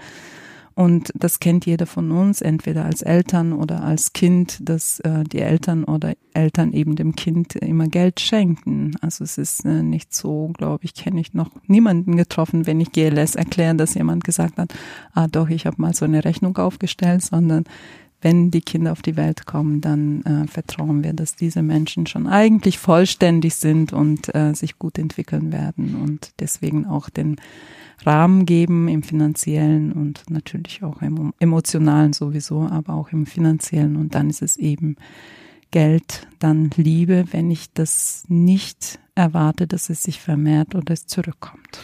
Und 0.75 1.11
das 1.15 1.39
kennt 1.39 1.65
jeder 1.65 1.85
von 1.85 2.11
uns, 2.11 2.41
entweder 2.41 2.83
als 2.83 3.01
Eltern 3.01 3.53
oder 3.53 3.81
als 3.81 4.11
Kind, 4.11 4.57
dass 4.61 4.99
äh, 4.99 5.23
die 5.23 5.39
Eltern 5.39 5.85
oder 5.85 6.15
Eltern 6.33 6.73
eben 6.73 6.97
dem 6.97 7.15
Kind 7.15 7.55
immer 7.55 7.87
Geld 7.87 8.19
schenken. 8.19 8.91
Also 8.99 9.23
es 9.23 9.37
ist 9.37 9.63
äh, 9.63 9.83
nicht 9.83 10.13
so, 10.13 10.51
glaube 10.57 10.83
ich, 10.83 10.93
kenne 10.93 11.21
ich 11.21 11.33
noch 11.33 11.49
niemanden 11.67 12.17
getroffen, 12.17 12.67
wenn 12.67 12.81
ich 12.81 12.91
GLS 12.91 13.35
erkläre, 13.35 13.75
dass 13.75 13.93
jemand 13.93 14.25
gesagt 14.25 14.57
hat, 14.57 14.73
ah 15.13 15.27
doch, 15.27 15.47
ich 15.47 15.65
habe 15.65 15.81
mal 15.81 15.93
so 15.93 16.03
eine 16.03 16.25
Rechnung 16.25 16.57
aufgestellt, 16.57 17.21
sondern 17.21 17.63
wenn 18.25 18.49
die 18.49 18.61
Kinder 18.61 18.91
auf 18.91 19.03
die 19.03 19.17
Welt 19.17 19.45
kommen, 19.45 19.81
dann 19.81 20.23
äh, 20.23 20.47
vertrauen 20.47 21.03
wir, 21.03 21.13
dass 21.13 21.35
diese 21.35 21.61
Menschen 21.61 22.07
schon 22.07 22.25
eigentlich 22.25 22.79
vollständig 22.79 23.53
sind 23.53 23.93
und 23.93 24.33
äh, 24.33 24.55
sich 24.55 24.79
gut 24.79 24.97
entwickeln 24.97 25.51
werden 25.51 25.93
und 25.93 26.31
deswegen 26.39 26.87
auch 26.87 27.11
den 27.11 27.35
Rahmen 28.03 28.47
geben 28.47 28.87
im 28.87 29.03
finanziellen 29.03 29.91
und 29.91 30.23
natürlich 30.27 30.81
auch 30.81 31.03
im 31.03 31.33
emotionalen 31.37 32.13
sowieso, 32.13 32.61
aber 32.61 32.95
auch 32.95 33.11
im 33.11 33.27
finanziellen. 33.27 33.95
Und 33.95 34.15
dann 34.15 34.31
ist 34.31 34.41
es 34.41 34.57
eben 34.57 34.95
Geld, 35.69 36.27
dann 36.39 36.71
Liebe, 36.75 37.25
wenn 37.29 37.51
ich 37.51 37.73
das 37.73 38.23
nicht 38.27 38.97
erwarte, 39.13 39.67
dass 39.67 39.91
es 39.91 40.01
sich 40.01 40.19
vermehrt 40.19 40.73
oder 40.73 40.95
es 40.95 41.05
zurückkommt. 41.05 41.79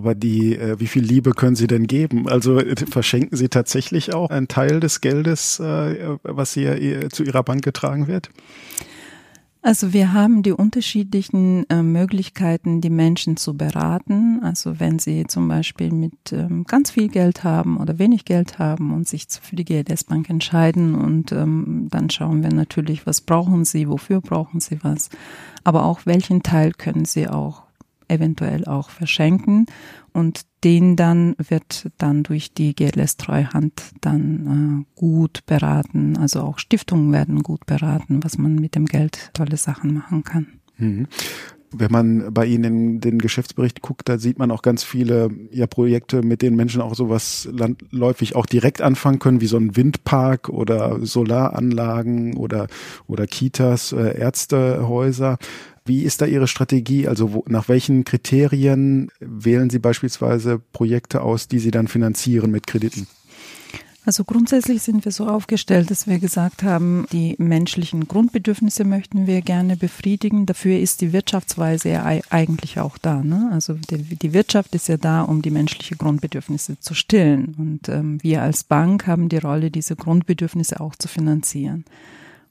Aber 0.00 0.14
die, 0.14 0.56
äh, 0.56 0.80
wie 0.80 0.86
viel 0.86 1.04
Liebe 1.04 1.32
können 1.32 1.56
Sie 1.56 1.66
denn 1.66 1.86
geben? 1.86 2.26
Also 2.26 2.58
äh, 2.58 2.74
verschenken 2.74 3.36
Sie 3.36 3.50
tatsächlich 3.50 4.14
auch 4.14 4.30
einen 4.30 4.48
Teil 4.48 4.80
des 4.80 5.02
Geldes, 5.02 5.60
äh, 5.60 6.16
was 6.22 6.54
hier 6.54 6.80
äh, 6.80 7.10
zu 7.10 7.22
Ihrer 7.22 7.42
Bank 7.42 7.62
getragen 7.62 8.06
wird? 8.06 8.30
Also 9.60 9.92
wir 9.92 10.14
haben 10.14 10.42
die 10.42 10.52
unterschiedlichen 10.52 11.68
äh, 11.68 11.82
Möglichkeiten, 11.82 12.80
die 12.80 12.88
Menschen 12.88 13.36
zu 13.36 13.58
beraten. 13.58 14.40
Also 14.42 14.80
wenn 14.80 14.98
sie 14.98 15.26
zum 15.26 15.48
Beispiel 15.48 15.92
mit 15.92 16.32
ähm, 16.32 16.64
ganz 16.64 16.92
viel 16.92 17.08
Geld 17.08 17.44
haben 17.44 17.76
oder 17.76 17.98
wenig 17.98 18.24
Geld 18.24 18.58
haben 18.58 18.94
und 18.94 19.06
sich 19.06 19.26
für 19.28 19.56
die 19.56 19.66
GLS 19.66 20.04
Bank 20.04 20.30
entscheiden 20.30 20.94
und 20.94 21.32
ähm, 21.32 21.88
dann 21.90 22.08
schauen 22.08 22.42
wir 22.42 22.54
natürlich, 22.54 23.06
was 23.06 23.20
brauchen 23.20 23.66
sie, 23.66 23.86
wofür 23.86 24.22
brauchen 24.22 24.60
sie 24.60 24.78
was, 24.82 25.10
aber 25.62 25.84
auch 25.84 26.06
welchen 26.06 26.42
Teil 26.42 26.72
können 26.72 27.04
sie 27.04 27.28
auch 27.28 27.64
eventuell 28.10 28.64
auch 28.64 28.90
verschenken 28.90 29.66
und 30.12 30.42
den 30.64 30.96
dann 30.96 31.34
wird 31.38 31.90
dann 31.98 32.22
durch 32.22 32.52
die 32.52 32.74
GLS 32.74 33.16
Treuhand 33.16 33.82
dann 34.00 34.84
äh, 34.84 34.98
gut 34.98 35.46
beraten. 35.46 36.18
Also 36.18 36.40
auch 36.42 36.58
Stiftungen 36.58 37.12
werden 37.12 37.42
gut 37.42 37.64
beraten, 37.66 38.22
was 38.22 38.36
man 38.36 38.56
mit 38.56 38.74
dem 38.74 38.86
Geld 38.86 39.30
tolle 39.32 39.56
Sachen 39.56 39.94
machen 39.94 40.24
kann. 40.24 40.46
Mhm. 40.76 41.06
Wenn 41.72 41.92
man 41.92 42.34
bei 42.34 42.46
Ihnen 42.46 42.64
in 42.64 43.00
den 43.00 43.18
Geschäftsbericht 43.20 43.80
guckt, 43.80 44.08
da 44.08 44.18
sieht 44.18 44.40
man 44.40 44.50
auch 44.50 44.62
ganz 44.62 44.82
viele 44.82 45.30
ja, 45.52 45.68
Projekte, 45.68 46.22
mit 46.22 46.42
denen 46.42 46.56
Menschen 46.56 46.80
auch 46.80 46.96
sowas 46.96 47.48
landläufig 47.52 48.34
auch 48.34 48.46
direkt 48.46 48.82
anfangen 48.82 49.20
können, 49.20 49.40
wie 49.40 49.46
so 49.46 49.56
ein 49.56 49.76
Windpark 49.76 50.48
oder 50.48 50.98
Solaranlagen 51.06 52.36
oder, 52.36 52.66
oder 53.06 53.28
Kitas, 53.28 53.92
äh, 53.92 54.18
Ärztehäuser. 54.18 55.38
Wie 55.90 56.04
ist 56.04 56.20
da 56.20 56.26
Ihre 56.26 56.46
Strategie? 56.46 57.08
Also 57.08 57.32
wo, 57.32 57.44
nach 57.48 57.68
welchen 57.68 58.04
Kriterien 58.04 59.10
wählen 59.18 59.70
Sie 59.70 59.80
beispielsweise 59.80 60.60
Projekte 60.72 61.20
aus, 61.20 61.48
die 61.48 61.58
Sie 61.58 61.72
dann 61.72 61.88
finanzieren 61.88 62.52
mit 62.52 62.68
Krediten? 62.68 63.08
Also 64.06 64.22
grundsätzlich 64.22 64.82
sind 64.82 65.04
wir 65.04 65.10
so 65.10 65.26
aufgestellt, 65.26 65.90
dass 65.90 66.06
wir 66.06 66.20
gesagt 66.20 66.62
haben, 66.62 67.06
die 67.10 67.34
menschlichen 67.38 68.06
Grundbedürfnisse 68.06 68.84
möchten 68.84 69.26
wir 69.26 69.42
gerne 69.42 69.76
befriedigen. 69.76 70.46
Dafür 70.46 70.78
ist 70.78 71.00
die 71.00 71.12
Wirtschaftsweise 71.12 71.88
ja 71.88 72.04
eigentlich 72.30 72.78
auch 72.78 72.96
da. 72.96 73.24
Ne? 73.24 73.50
Also 73.52 73.74
die, 73.74 74.32
Wirtschaft 74.32 74.76
ist 74.76 74.86
ja 74.86 74.96
da, 74.96 75.22
um 75.22 75.42
die 75.42 75.50
menschlichen 75.50 75.98
Grundbedürfnisse 75.98 76.78
zu 76.78 76.94
stillen. 76.94 77.56
Und 77.58 77.88
ähm, 77.88 78.22
wir 78.22 78.42
als 78.42 78.62
Bank 78.62 79.08
haben 79.08 79.28
die 79.28 79.38
Rolle, 79.38 79.72
diese 79.72 79.96
Grundbedürfnisse 79.96 80.78
auch 80.78 80.94
zu 80.94 81.08
finanzieren. 81.08 81.84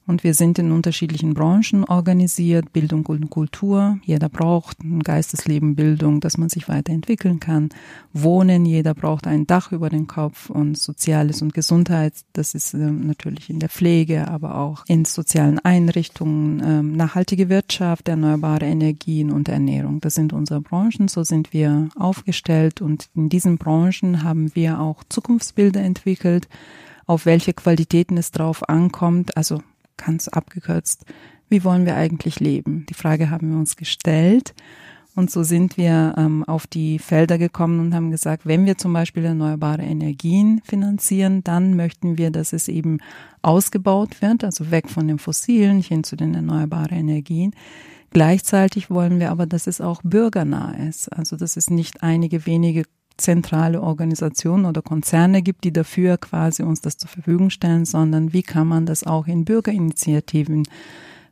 Und 0.10 0.24
wir 0.24 0.34
sind 0.34 0.58
in 0.58 0.72
unterschiedlichen 0.72 1.36
Branchen 1.36 1.84
organisiert, 1.84 2.74
Bildung 2.74 3.06
und 3.06 3.30
Kultur. 3.30 4.00
Jeder 4.04 4.28
braucht 4.28 4.80
ein 4.80 5.04
Geistesleben, 5.04 5.76
Bildung, 5.76 6.20
dass 6.20 6.36
man 6.36 6.50
sich 6.50 6.68
weiterentwickeln 6.68 7.40
kann. 7.40 7.70
Wohnen, 8.12 8.66
jeder 8.66 8.96
braucht 8.96 9.28
ein 9.28 9.46
Dach 9.46 9.72
über 9.72 9.92
den 9.92 10.08
Kopf 10.08 10.50
und 10.50 10.80
Soziales 10.80 11.44
und 11.44 11.54
Gesundheit. 11.54 12.14
Das 12.34 12.56
ist 12.56 12.74
äh, 12.74 12.78
natürlich 12.78 13.52
in 13.52 13.60
der 13.60 13.70
Pflege, 13.70 14.28
aber 14.28 14.58
auch 14.58 14.84
in 14.88 15.06
sozialen 15.06 15.60
Einrichtungen, 15.60 16.60
äh, 16.60 16.82
nachhaltige 16.82 17.48
Wirtschaft, 17.50 18.08
erneuerbare 18.08 18.66
Energien 18.66 19.30
und 19.30 19.48
Ernährung. 19.48 20.02
Das 20.02 20.16
sind 20.16 20.34
unsere 20.34 20.60
Branchen. 20.60 21.08
So 21.08 21.24
sind 21.24 21.54
wir 21.54 21.90
aufgestellt 21.96 22.82
und 22.82 23.10
in 23.14 23.30
diesen 23.30 23.60
Branchen 23.60 24.24
haben 24.24 24.56
wir 24.56 24.80
auch 24.80 25.04
Zukunftsbilder 25.08 25.82
entwickelt 25.82 26.48
auf 27.06 27.26
welche 27.26 27.54
Qualitäten 27.54 28.18
es 28.18 28.30
drauf 28.30 28.70
ankommt. 28.70 29.36
Also 29.36 29.64
ganz 30.04 30.28
abgekürzt, 30.28 31.06
wie 31.50 31.64
wollen 31.64 31.86
wir 31.86 31.96
eigentlich 31.96 32.40
leben? 32.40 32.86
Die 32.90 32.94
Frage 32.94 33.30
haben 33.30 33.52
wir 33.52 33.58
uns 33.58 33.76
gestellt 33.76 34.54
Und 35.16 35.32
so 35.32 35.44
sind 35.44 35.76
wir 35.76 36.16
ähm, 36.18 36.44
auf 36.46 36.66
die 36.68 36.98
Felder 36.98 37.38
gekommen 37.38 37.80
und 37.80 37.94
haben 37.94 38.12
gesagt, 38.12 38.46
wenn 38.46 38.66
wir 38.66 38.78
zum 38.78 38.94
Beispiel 38.94 39.26
erneuerbare 39.26 39.82
Energien 39.82 40.62
finanzieren, 40.64 41.44
dann 41.44 41.76
möchten 41.76 42.18
wir, 42.18 42.32
dass 42.32 42.54
es 42.54 42.68
eben 42.68 43.00
ausgebaut 43.42 44.22
wird, 44.22 44.44
also 44.44 44.72
weg 44.72 44.88
von 44.90 45.08
den 45.08 45.20
fossilen 45.20 45.82
hin 45.82 46.04
zu 46.04 46.16
den 46.16 46.36
erneuerbaren 46.36 46.98
Energien. 46.98 47.54
Gleichzeitig 48.12 48.90
wollen 48.90 49.20
wir 49.20 49.32
aber, 49.32 49.46
dass 49.46 49.68
es 49.68 49.82
auch 49.82 50.02
bürgernah 50.04 50.72
ist, 50.88 51.12
also 51.12 51.36
dass 51.36 51.58
es 51.58 51.70
nicht 51.70 52.02
einige 52.02 52.46
wenige 52.46 52.84
zentrale 53.20 53.82
Organisationen 53.82 54.66
oder 54.66 54.82
Konzerne 54.82 55.42
gibt, 55.42 55.64
die 55.64 55.74
dafür 55.74 56.18
quasi 56.18 56.64
uns 56.64 56.82
das 56.82 56.98
zur 56.98 57.10
Verfügung 57.10 57.50
stellen, 57.50 57.86
sondern 57.86 58.34
wie 58.34 58.44
kann 58.44 58.68
man 58.68 58.86
das 58.86 59.04
auch 59.04 59.28
in 59.28 59.46
Bürgerinitiativen 59.46 60.64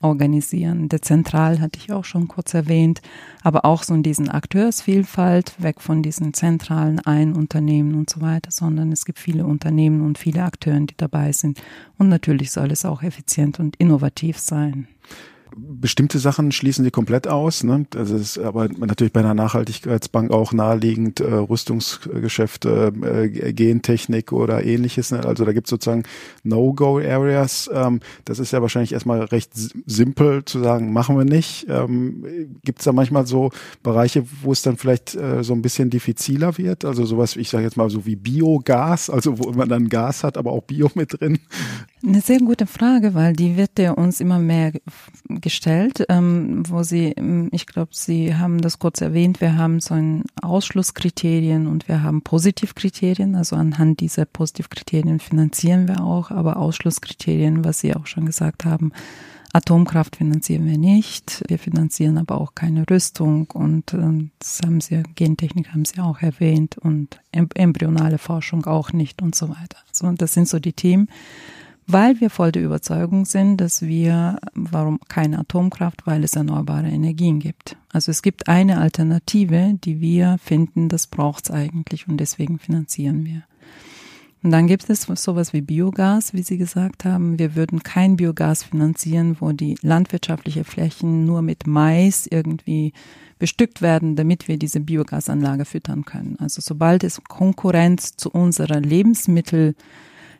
organisieren. 0.02 0.90
Dezentral 0.90 1.60
hatte 1.60 1.80
ich 1.80 1.92
auch 1.92 2.06
schon 2.06 2.28
kurz 2.28 2.54
erwähnt, 2.54 3.02
aber 3.44 3.66
auch 3.66 3.84
so 3.84 3.94
in 3.94 4.04
diesen 4.04 4.30
Akteursvielfalt, 4.30 5.62
weg 5.62 5.82
von 5.82 6.04
diesen 6.04 6.34
zentralen 6.34 7.00
Einunternehmen 7.00 7.96
und 7.96 8.10
so 8.10 8.22
weiter, 8.22 8.52
sondern 8.52 8.92
es 8.92 9.06
gibt 9.06 9.20
viele 9.20 9.46
Unternehmen 9.46 10.02
und 10.02 10.18
viele 10.18 10.44
Akteure, 10.44 10.80
die 10.82 10.96
dabei 10.98 11.32
sind. 11.32 11.62
Und 11.98 12.10
natürlich 12.10 12.52
soll 12.52 12.72
es 12.72 12.86
auch 12.86 13.04
effizient 13.04 13.60
und 13.60 13.76
innovativ 13.78 14.38
sein. 14.38 14.88
Bestimmte 15.56 16.20
Sachen 16.20 16.52
schließen 16.52 16.84
sie 16.84 16.92
komplett 16.92 17.28
aus. 17.28 17.64
Ne? 17.64 17.86
Das 17.90 18.10
ist 18.10 18.38
aber 18.38 18.68
natürlich 18.68 19.14
bei 19.14 19.22
einer 19.22 19.34
Nachhaltigkeitsbank 19.34 20.32
auch 20.32 20.54
naheliegend 20.54 21.20
äh, 21.20 21.34
Rüstungsgeschäfte, 21.34 22.94
äh, 23.02 23.54
Gentechnik 23.54 24.32
oder 24.32 24.64
ähnliches. 24.64 25.12
Ne? 25.12 25.26
Also 25.26 25.46
da 25.46 25.54
gibt 25.54 25.68
es 25.68 25.70
sozusagen 25.70 26.04
No-Go-Areas. 26.44 27.70
Ähm, 27.74 28.00
das 28.26 28.40
ist 28.40 28.52
ja 28.52 28.62
wahrscheinlich 28.62 28.94
erstmal 28.94 29.22
recht 29.22 29.52
simpel 29.54 30.46
zu 30.46 30.60
sagen, 30.60 30.94
machen 30.94 31.18
wir 31.18 31.26
nicht. 31.26 31.68
Ähm, 31.70 32.60
gibt 32.64 32.80
es 32.80 32.86
da 32.86 32.92
manchmal 32.92 33.26
so 33.26 33.52
Bereiche, 33.84 34.26
wo 34.42 34.52
es 34.52 34.62
dann 34.62 34.78
vielleicht 34.78 35.16
äh, 35.16 35.44
so 35.44 35.54
ein 35.54 35.62
bisschen 35.62 35.90
diffiziler 35.90 36.58
wird? 36.58 36.86
Also 36.86 37.06
sowas, 37.06 37.36
ich 37.36 37.50
sage 37.50 37.64
jetzt 37.64 37.78
mal 37.78 37.90
so 37.90 38.06
wie 38.06 38.16
Biogas, 38.16 39.10
also 39.10 39.40
wo 39.40 39.52
man 39.52 39.70
dann 39.70 39.90
Gas 39.90 40.24
hat, 40.24 40.38
aber 40.38 40.52
auch 40.52 40.64
Bio 40.64 40.92
mit 40.96 41.20
drin. 41.20 41.40
Eine 42.06 42.22
sehr 42.22 42.40
gute 42.40 42.68
Frage, 42.68 43.16
weil 43.16 43.34
die 43.34 43.58
wird 43.58 43.80
ja 43.80 43.92
uns 43.92 44.20
immer 44.20 44.38
mehr 44.38 44.72
gestellt, 45.28 46.06
ähm, 46.10 46.64
wo 46.70 46.84
Sie, 46.84 47.14
ähm, 47.18 47.50
ich 47.52 47.66
glaube, 47.66 47.90
Sie 47.92 48.36
haben 48.36 48.62
das 48.62 48.78
kurz 48.78 49.02
erwähnt, 49.02 49.42
wir 49.42 49.58
haben 49.58 49.80
so 49.80 49.96
ein 49.96 50.24
Ausschlusskriterien 50.42 51.66
und 51.66 51.88
wir 51.88 52.04
haben 52.04 52.22
Positivkriterien, 52.22 53.36
also 53.36 53.56
anhand 53.56 54.00
dieser 54.00 54.26
Positivkriterien 54.26 55.20
finanzieren 55.20 55.88
wir 55.88 56.04
auch, 56.04 56.30
aber 56.30 56.58
Ausschlusskriterien, 56.58 57.66
was 57.66 57.80
Sie 57.80 57.96
auch 57.96 58.06
schon 58.06 58.28
gesagt 58.28 58.64
haben, 58.64 58.92
Atomkraft 59.52 60.18
finanzieren 60.18 60.68
wir 60.68 60.78
nicht, 60.78 61.44
wir 61.48 61.58
finanzieren 61.58 62.20
aber 62.20 62.40
auch 62.40 62.54
keine 62.54 62.88
Rüstung 62.88 63.50
und 63.50 63.96
ähm, 63.96 64.30
das 64.38 64.60
haben 64.64 64.82
Sie, 64.82 65.02
Gentechnik 65.16 65.74
haben 65.74 65.86
Sie 65.86 66.00
auch 66.00 66.22
erwähnt 66.22 66.78
und 66.78 67.20
embryonale 67.32 68.20
Forschung 68.20 68.66
auch 68.68 68.94
nicht 68.94 69.24
und 69.24 69.34
so 69.34 69.50
weiter. 69.50 69.80
So, 69.92 70.12
das 70.12 70.36
sind 70.36 70.48
so 70.48 70.60
die 70.60 70.74
Themen 70.74 71.08
weil 71.88 72.20
wir 72.20 72.30
voll 72.30 72.52
der 72.52 72.64
Überzeugung 72.64 73.26
sind, 73.26 73.58
dass 73.58 73.82
wir, 73.82 74.40
warum 74.54 75.00
keine 75.08 75.40
Atomkraft, 75.40 76.06
weil 76.06 76.24
es 76.24 76.36
erneuerbare 76.36 76.88
Energien 76.88 77.40
gibt. 77.40 77.78
Also 77.92 78.12
es 78.12 78.22
gibt 78.22 78.50
eine 78.50 78.80
Alternative, 78.80 79.74
die 79.84 80.02
wir 80.02 80.38
finden, 80.44 80.90
das 80.90 81.08
braucht's 81.08 81.50
eigentlich 81.50 82.08
und 82.08 82.18
deswegen 82.18 82.60
finanzieren 82.60 83.26
wir. 83.26 83.44
Und 84.44 84.52
dann 84.52 84.68
gibt 84.68 84.90
es 84.90 85.02
sowas 85.02 85.52
wie 85.52 85.62
Biogas, 85.62 86.34
wie 86.34 86.44
Sie 86.44 86.58
gesagt 86.58 87.06
haben. 87.06 87.40
Wir 87.40 87.56
würden 87.56 87.82
kein 87.82 88.18
Biogas 88.18 88.64
finanzieren, 88.64 89.38
wo 89.40 89.52
die 89.52 89.76
landwirtschaftliche 89.82 90.64
Flächen 90.64 91.26
nur 91.26 91.42
mit 91.42 91.66
Mais 91.66 92.28
irgendwie 92.28 92.94
bestückt 93.40 93.82
werden, 93.82 94.16
damit 94.16 94.48
wir 94.48 94.58
diese 94.58 94.80
Biogasanlage 94.80 95.66
füttern 95.66 96.06
können. 96.06 96.38
Also 96.40 96.62
sobald 96.62 97.04
es 97.04 97.22
Konkurrenz 97.24 98.16
zu 98.16 98.30
unserer 98.30 98.80
Lebensmittel 98.80 99.76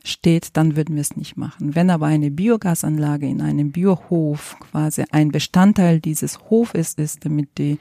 steht, 0.08 0.58
dann 0.58 0.76
würden 0.76 0.96
wir 0.96 1.02
es 1.02 1.16
nicht 1.16 1.38
machen. 1.38 1.76
Wenn 1.76 1.90
aber 1.90 2.08
eine 2.08 2.32
Biogasanlage 2.32 3.28
in 3.28 3.42
einem 3.42 3.72
Biohof 3.72 4.58
quasi 4.60 5.04
ein 5.12 5.32
Bestandteil 5.32 6.00
dieses 6.00 6.50
Hofes 6.50 6.94
ist, 6.96 7.26
damit 7.26 7.58
die 7.58 7.80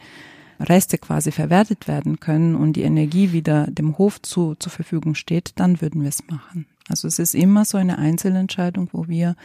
Reste 0.61 0.99
quasi 0.99 1.33
verwertet 1.33 1.89
werden 1.89 2.19
können 2.21 2.55
und 2.55 2.75
die 2.75 2.83
Energie 2.83 3.33
wieder 3.33 3.67
dem 3.67 3.99
Hof 3.99 4.21
zu, 4.23 4.55
zur 4.55 4.73
Verfügung 4.73 5.15
steht, 5.15 5.53
dann 5.57 5.81
würden 5.81 6.03
wir 6.03 6.09
es 6.09 6.27
machen. 6.29 6.67
Also 6.89 7.09
es 7.09 7.19
ist 7.19 7.35
immer 7.35 7.65
so 7.65 7.79
eine 7.79 7.99
Einzelentscheidung, 7.99 8.89
wo 8.93 9.09
wir 9.09 9.37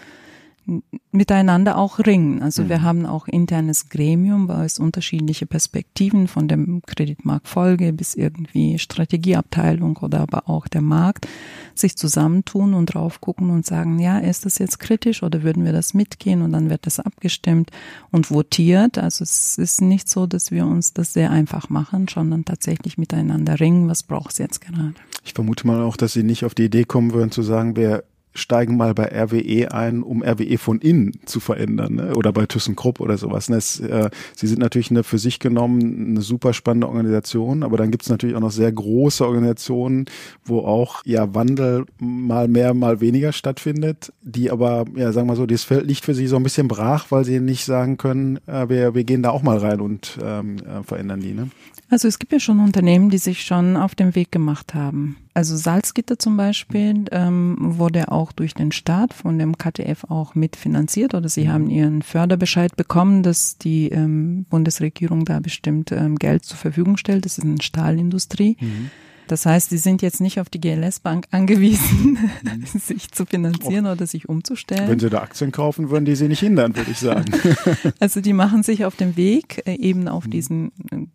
miteinander 1.11 1.77
auch 1.77 1.99
ringen. 1.99 2.41
Also 2.41 2.63
mhm. 2.63 2.69
wir 2.69 2.81
haben 2.81 3.05
auch 3.05 3.27
internes 3.27 3.89
Gremium, 3.89 4.47
weil 4.47 4.65
es 4.65 4.79
unterschiedliche 4.79 5.45
Perspektiven 5.45 6.27
von 6.27 6.47
dem 6.47 6.81
Kreditmarktfolge 6.85 7.91
bis 7.93 8.13
irgendwie 8.13 8.79
Strategieabteilung 8.79 9.97
oder 9.97 10.21
aber 10.21 10.47
auch 10.49 10.67
der 10.67 10.81
Markt 10.81 11.27
sich 11.73 11.97
zusammentun 11.97 12.73
und 12.73 12.93
drauf 12.93 13.21
gucken 13.21 13.49
und 13.49 13.65
sagen, 13.65 13.99
ja, 13.99 14.19
ist 14.19 14.45
das 14.45 14.59
jetzt 14.59 14.79
kritisch 14.79 15.23
oder 15.23 15.43
würden 15.43 15.65
wir 15.65 15.73
das 15.73 15.93
mitgehen 15.93 16.41
und 16.41 16.51
dann 16.53 16.69
wird 16.69 16.85
das 16.85 16.99
abgestimmt 16.99 17.71
und 18.11 18.31
votiert. 18.31 18.97
Also 18.97 19.23
es 19.23 19.57
ist 19.57 19.81
nicht 19.81 20.07
so, 20.09 20.27
dass 20.27 20.51
wir 20.51 20.65
uns 20.65 20.93
das 20.93 21.13
sehr 21.13 21.31
einfach 21.31 21.69
machen, 21.69 22.07
sondern 22.07 22.45
tatsächlich 22.45 22.97
miteinander 22.97 23.59
ringen, 23.59 23.89
was 23.89 24.03
braucht 24.03 24.31
es 24.31 24.37
jetzt 24.37 24.61
gerade. 24.61 24.93
Ich 25.25 25.33
vermute 25.33 25.67
mal 25.67 25.81
auch, 25.81 25.97
dass 25.97 26.13
Sie 26.13 26.23
nicht 26.23 26.45
auf 26.45 26.55
die 26.55 26.65
Idee 26.65 26.83
kommen 26.83 27.13
würden 27.13 27.31
zu 27.31 27.41
sagen, 27.41 27.75
wer 27.75 28.03
steigen 28.33 28.77
mal 28.77 28.93
bei 28.93 29.05
RWE 29.05 29.71
ein, 29.71 30.03
um 30.03 30.23
RWE 30.23 30.57
von 30.57 30.79
innen 30.79 31.19
zu 31.25 31.39
verändern, 31.39 31.95
ne? 31.95 32.15
oder 32.15 32.31
bei 32.31 32.45
ThyssenKrupp 32.45 32.99
oder 32.99 33.17
sowas. 33.17 33.49
Ne? 33.49 33.57
Es, 33.57 33.79
äh, 33.79 34.09
sie 34.35 34.47
sind 34.47 34.59
natürlich 34.59 34.91
eine 34.91 35.03
für 35.03 35.17
sich 35.17 35.39
genommen 35.39 36.11
eine 36.11 36.21
super 36.21 36.53
spannende 36.53 36.87
Organisation, 36.87 37.63
aber 37.63 37.77
dann 37.77 37.91
gibt 37.91 38.03
es 38.03 38.09
natürlich 38.09 38.35
auch 38.35 38.41
noch 38.41 38.51
sehr 38.51 38.71
große 38.71 39.25
Organisationen, 39.25 40.05
wo 40.45 40.59
auch 40.59 41.03
ja 41.05 41.33
Wandel 41.33 41.85
mal 41.99 42.47
mehr, 42.47 42.73
mal 42.73 43.01
weniger 43.01 43.33
stattfindet, 43.33 44.13
die 44.21 44.51
aber, 44.51 44.85
ja, 44.95 45.11
sagen 45.11 45.27
wir 45.27 45.35
so, 45.35 45.45
das 45.45 45.63
Feld 45.63 45.85
liegt 45.85 46.05
für 46.05 46.13
sie 46.13 46.27
so 46.27 46.37
ein 46.37 46.43
bisschen 46.43 46.67
brach, 46.67 47.07
weil 47.09 47.25
sie 47.25 47.39
nicht 47.39 47.65
sagen 47.65 47.97
können, 47.97 48.39
äh, 48.47 48.69
wir, 48.69 48.95
wir 48.95 49.03
gehen 49.03 49.23
da 49.23 49.31
auch 49.31 49.43
mal 49.43 49.57
rein 49.57 49.81
und 49.81 50.17
ähm, 50.23 50.57
äh, 50.57 50.83
verändern 50.83 51.19
die. 51.19 51.33
Ne? 51.33 51.49
Also 51.91 52.07
es 52.07 52.19
gibt 52.19 52.31
ja 52.31 52.39
schon 52.39 52.61
Unternehmen, 52.61 53.09
die 53.09 53.17
sich 53.17 53.43
schon 53.43 53.75
auf 53.75 53.95
den 53.95 54.15
Weg 54.15 54.31
gemacht 54.31 54.73
haben. 54.73 55.17
Also 55.33 55.57
Salzgitter 55.57 56.17
zum 56.17 56.37
Beispiel 56.37 57.03
ähm, 57.11 57.57
wurde 57.59 58.13
auch 58.13 58.31
durch 58.31 58.53
den 58.53 58.71
Staat 58.71 59.13
von 59.13 59.37
dem 59.37 59.57
KTF 59.57 60.05
auch 60.05 60.33
mitfinanziert 60.33 61.13
oder 61.13 61.27
sie 61.27 61.49
haben 61.49 61.69
ihren 61.69 62.01
Förderbescheid 62.01 62.77
bekommen, 62.77 63.23
dass 63.23 63.57
die 63.57 63.89
ähm, 63.89 64.45
Bundesregierung 64.49 65.25
da 65.25 65.41
bestimmt 65.41 65.91
ähm, 65.91 66.15
Geld 66.15 66.45
zur 66.45 66.57
Verfügung 66.57 66.95
stellt. 66.95 67.25
Das 67.25 67.37
ist 67.37 67.43
eine 67.43 67.61
Stahlindustrie. 67.61 68.55
Mhm. 68.61 68.89
Das 69.27 69.45
heißt, 69.45 69.69
sie 69.69 69.77
sind 69.77 70.01
jetzt 70.01 70.21
nicht 70.21 70.39
auf 70.39 70.49
die 70.49 70.61
GLS-Bank 70.61 71.27
angewiesen, 71.31 72.17
mhm. 72.41 72.65
sich 72.79 73.11
zu 73.11 73.25
finanzieren 73.25 73.85
oder 73.85 74.07
sich 74.07 74.29
umzustellen. 74.29 74.89
Wenn 74.89 74.99
sie 74.99 75.09
da 75.09 75.21
Aktien 75.21 75.51
kaufen, 75.51 75.89
würden 75.89 76.05
die 76.05 76.15
sie 76.15 76.29
nicht 76.29 76.39
hindern, 76.39 76.73
würde 76.73 76.91
ich 76.91 76.99
sagen. 76.99 77.33
also 77.99 78.21
die 78.21 78.33
machen 78.33 78.63
sich 78.63 78.85
auf 78.85 78.95
den 78.95 79.17
Weg, 79.17 79.63
äh, 79.65 79.75
eben 79.75 80.07
auf 80.07 80.25
mhm. 80.27 80.31
diesen 80.31 80.71
äh, 80.91 81.05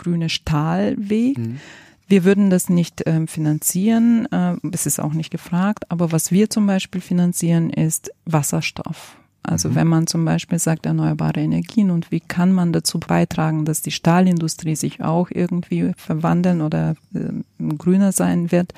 grüne 0.00 0.28
Stahlweg. 0.28 1.38
Mhm. 1.38 1.60
Wir 2.08 2.24
würden 2.24 2.50
das 2.50 2.68
nicht 2.68 3.02
ähm, 3.06 3.28
finanzieren, 3.28 4.26
äh, 4.32 4.56
es 4.72 4.86
ist 4.86 4.98
auch 4.98 5.12
nicht 5.12 5.30
gefragt, 5.30 5.84
aber 5.90 6.10
was 6.10 6.32
wir 6.32 6.50
zum 6.50 6.66
Beispiel 6.66 7.00
finanzieren, 7.00 7.70
ist 7.70 8.10
Wasserstoff. 8.24 9.16
Also 9.42 9.68
mhm. 9.68 9.74
wenn 9.76 9.86
man 9.86 10.06
zum 10.06 10.24
Beispiel 10.24 10.58
sagt 10.58 10.86
erneuerbare 10.86 11.40
Energien 11.40 11.90
und 11.90 12.10
wie 12.10 12.20
kann 12.20 12.52
man 12.52 12.72
dazu 12.72 12.98
beitragen, 12.98 13.64
dass 13.64 13.82
die 13.82 13.92
Stahlindustrie 13.92 14.74
sich 14.74 15.02
auch 15.02 15.30
irgendwie 15.30 15.92
verwandeln 15.96 16.62
oder 16.62 16.96
äh, 17.14 17.74
grüner 17.78 18.12
sein 18.12 18.50
wird, 18.50 18.74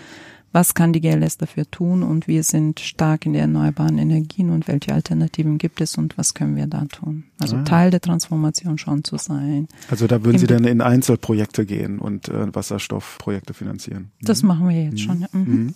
was 0.53 0.75
kann 0.75 0.93
die 0.93 1.01
GLS 1.01 1.39
dafür 1.39 1.71
tun 1.71 2.03
und 2.03 2.29
wir 2.29 2.43
sind 2.43 2.81
stark 2.81 3.27
in 3.27 3.33
den 3.33 3.41
erneuerbaren 3.43 3.99
Energien 3.99 4.51
und 4.51 4.69
welche 4.69 4.93
Alternativen 4.93 5.59
gibt 5.59 5.81
es 5.81 5.97
und 5.97 6.19
was 6.19 6.35
können 6.35 6.57
wir 6.57 6.67
da 6.67 6.85
tun. 6.85 7.25
Also 7.39 7.57
ah. 7.57 7.63
Teil 7.63 7.91
der 7.91 8.01
Transformation 8.01 8.79
schon 8.79 9.03
zu 9.03 9.17
sein. 9.17 9.69
Also 9.91 10.07
da 10.07 10.23
würden 10.25 10.39
Sie 10.39 10.47
dann 10.47 10.65
in 10.65 10.81
Einzelprojekte 10.81 11.65
gehen 11.65 11.99
und 11.99 12.29
äh, 12.29 12.55
Wasserstoffprojekte 12.55 13.55
finanzieren. 13.55 14.11
Das 14.21 14.43
mhm. 14.43 14.49
machen 14.49 14.69
wir 14.69 14.85
jetzt 14.85 14.93
mhm. 14.93 14.99
schon. 14.99 15.21
Ja. 15.23 15.29
Mhm. 15.33 15.75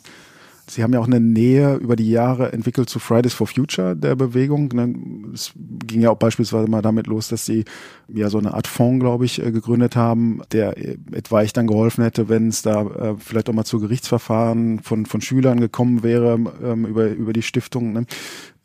Sie 0.68 0.82
haben 0.82 0.92
ja 0.92 0.98
auch 0.98 1.06
eine 1.06 1.20
Nähe 1.20 1.76
über 1.76 1.94
die 1.94 2.10
Jahre 2.10 2.52
entwickelt 2.52 2.90
zu 2.90 2.98
Fridays 2.98 3.34
for 3.34 3.46
Future, 3.46 3.94
der 3.94 4.16
Bewegung. 4.16 4.68
Ne? 4.72 4.94
Es 5.32 5.52
ging 5.54 6.00
ja 6.00 6.10
auch 6.10 6.18
beispielsweise 6.18 6.68
mal 6.68 6.82
damit 6.82 7.06
los, 7.06 7.28
dass 7.28 7.46
Sie 7.46 7.64
ja 8.08 8.28
so 8.30 8.38
eine 8.38 8.52
Art 8.52 8.66
Fonds, 8.66 9.00
glaube 9.00 9.24
ich, 9.24 9.40
äh, 9.40 9.52
gegründet 9.52 9.94
haben, 9.94 10.40
der 10.50 10.76
äh, 10.76 10.98
etwaig 11.12 11.52
dann 11.52 11.68
geholfen 11.68 12.02
hätte, 12.02 12.28
wenn 12.28 12.48
es 12.48 12.62
da 12.62 12.82
äh, 12.82 13.14
vielleicht 13.16 13.48
auch 13.48 13.54
mal 13.54 13.64
zu 13.64 13.78
Gerichtsverfahren 13.78 14.80
von, 14.80 15.06
von 15.06 15.20
Schülern 15.20 15.60
gekommen 15.60 16.02
wäre 16.02 16.34
ähm, 16.62 16.84
über, 16.84 17.10
über 17.10 17.32
die 17.32 17.42
Stiftung. 17.42 17.92
Ne? 17.92 18.06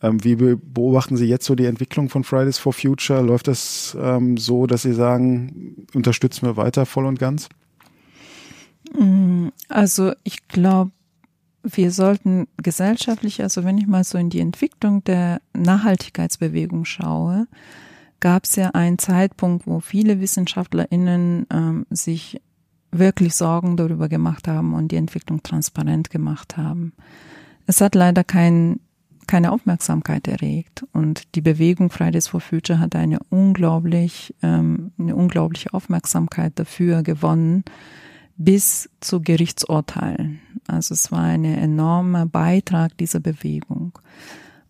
Ähm, 0.01 0.23
wie 0.23 0.35
beobachten 0.35 1.17
Sie 1.17 1.27
jetzt 1.27 1.45
so 1.45 1.53
die 1.53 1.65
Entwicklung 1.65 2.09
von 2.09 2.23
Fridays 2.23 2.57
for 2.57 2.73
Future? 2.73 3.21
Läuft 3.21 3.47
das 3.47 3.95
ähm, 3.99 4.37
so, 4.37 4.65
dass 4.65 4.81
Sie 4.81 4.93
sagen, 4.93 5.85
unterstützen 5.93 6.47
wir 6.47 6.57
weiter 6.57 6.87
voll 6.87 7.05
und 7.05 7.19
ganz? 7.19 7.47
Mm, 8.97 9.49
also 9.69 10.13
ich 10.23 10.47
glaube, 10.47 10.91
wir 11.63 11.91
sollten 11.91 12.47
gesellschaftlich, 12.57 13.41
also 13.41 13.63
wenn 13.63 13.77
ich 13.77 13.87
mal 13.87 14.03
so 14.03 14.17
in 14.17 14.29
die 14.29 14.39
Entwicklung 14.39 15.03
der 15.03 15.41
Nachhaltigkeitsbewegung 15.53 16.85
schaue, 16.85 17.47
gab 18.19 18.45
es 18.45 18.55
ja 18.55 18.69
einen 18.69 18.99
Zeitpunkt, 18.99 19.67
wo 19.67 19.79
viele 19.79 20.21
WissenschaftlerInnen 20.21 21.47
ähm, 21.51 21.85
sich 21.89 22.41
wirklich 22.91 23.35
Sorgen 23.35 23.77
darüber 23.77 24.09
gemacht 24.09 24.47
haben 24.47 24.73
und 24.73 24.91
die 24.91 24.97
Entwicklung 24.97 25.43
transparent 25.43 26.09
gemacht 26.09 26.57
haben. 26.57 26.93
Es 27.65 27.81
hat 27.81 27.95
leider 27.95 28.23
kein, 28.23 28.79
keine 29.27 29.51
Aufmerksamkeit 29.51 30.27
erregt 30.27 30.83
und 30.91 31.35
die 31.35 31.41
Bewegung 31.41 31.89
Fridays 31.89 32.27
for 32.27 32.41
Future 32.41 32.79
hat 32.79 32.95
eine 32.95 33.19
unglaublich, 33.29 34.35
ähm, 34.43 34.91
eine 34.99 35.15
unglaubliche 35.15 35.73
Aufmerksamkeit 35.73 36.53
dafür 36.59 37.01
gewonnen, 37.01 37.63
bis 38.43 38.89
zu 38.99 39.21
Gerichtsurteilen. 39.21 40.39
Also 40.67 40.93
es 40.93 41.11
war 41.11 41.23
ein 41.23 41.45
enormer 41.45 42.25
Beitrag 42.25 42.97
dieser 42.97 43.19
Bewegung. 43.19 43.99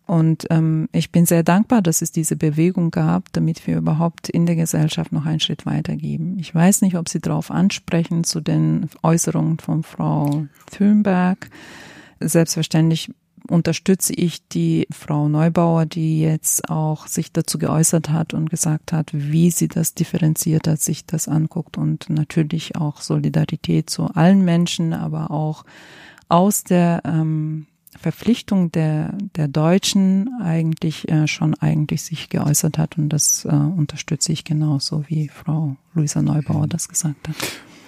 Und 0.06 0.46
ähm, 0.50 0.88
ich 0.92 1.10
bin 1.10 1.26
sehr 1.26 1.42
dankbar, 1.42 1.80
dass 1.80 2.02
es 2.02 2.12
diese 2.12 2.36
Bewegung 2.36 2.90
gab, 2.90 3.32
damit 3.32 3.66
wir 3.66 3.78
überhaupt 3.78 4.28
in 4.28 4.46
der 4.46 4.56
Gesellschaft 4.56 5.12
noch 5.12 5.24
einen 5.24 5.40
Schritt 5.40 5.64
weitergeben. 5.64 6.38
Ich 6.38 6.54
weiß 6.54 6.82
nicht, 6.82 6.96
ob 6.96 7.08
Sie 7.08 7.20
darauf 7.20 7.50
ansprechen 7.50 8.24
zu 8.24 8.40
den 8.40 8.90
Äußerungen 9.02 9.58
von 9.58 9.84
Frau 9.84 10.46
Thünberg. 10.70 11.48
Selbstverständlich 12.20 13.12
unterstütze 13.48 14.12
ich 14.14 14.46
die 14.48 14.86
Frau 14.90 15.28
Neubauer, 15.28 15.86
die 15.86 16.20
jetzt 16.20 16.68
auch 16.68 17.06
sich 17.06 17.32
dazu 17.32 17.58
geäußert 17.58 18.10
hat 18.10 18.34
und 18.34 18.50
gesagt 18.50 18.92
hat, 18.92 19.10
wie 19.12 19.50
sie 19.50 19.68
das 19.68 19.94
differenziert 19.94 20.68
hat, 20.68 20.80
sich 20.80 21.06
das 21.06 21.28
anguckt 21.28 21.78
und 21.78 22.08
natürlich 22.10 22.76
auch 22.76 23.00
Solidarität 23.00 23.90
zu 23.90 24.06
allen 24.06 24.44
Menschen, 24.44 24.92
aber 24.92 25.30
auch 25.30 25.64
aus 26.28 26.64
der 26.64 27.02
ähm, 27.04 27.66
Verpflichtung 28.00 28.72
der, 28.72 29.14
der 29.36 29.48
Deutschen 29.48 30.30
eigentlich 30.40 31.08
äh, 31.08 31.28
schon 31.28 31.54
eigentlich 31.54 32.02
sich 32.02 32.30
geäußert 32.30 32.78
hat 32.78 32.96
und 32.96 33.10
das 33.10 33.44
äh, 33.44 33.48
unterstütze 33.48 34.32
ich 34.32 34.44
genauso, 34.44 35.04
wie 35.08 35.28
Frau 35.28 35.76
Luisa 35.94 36.22
Neubauer 36.22 36.66
das 36.66 36.88
gesagt 36.88 37.28
hat. 37.28 37.36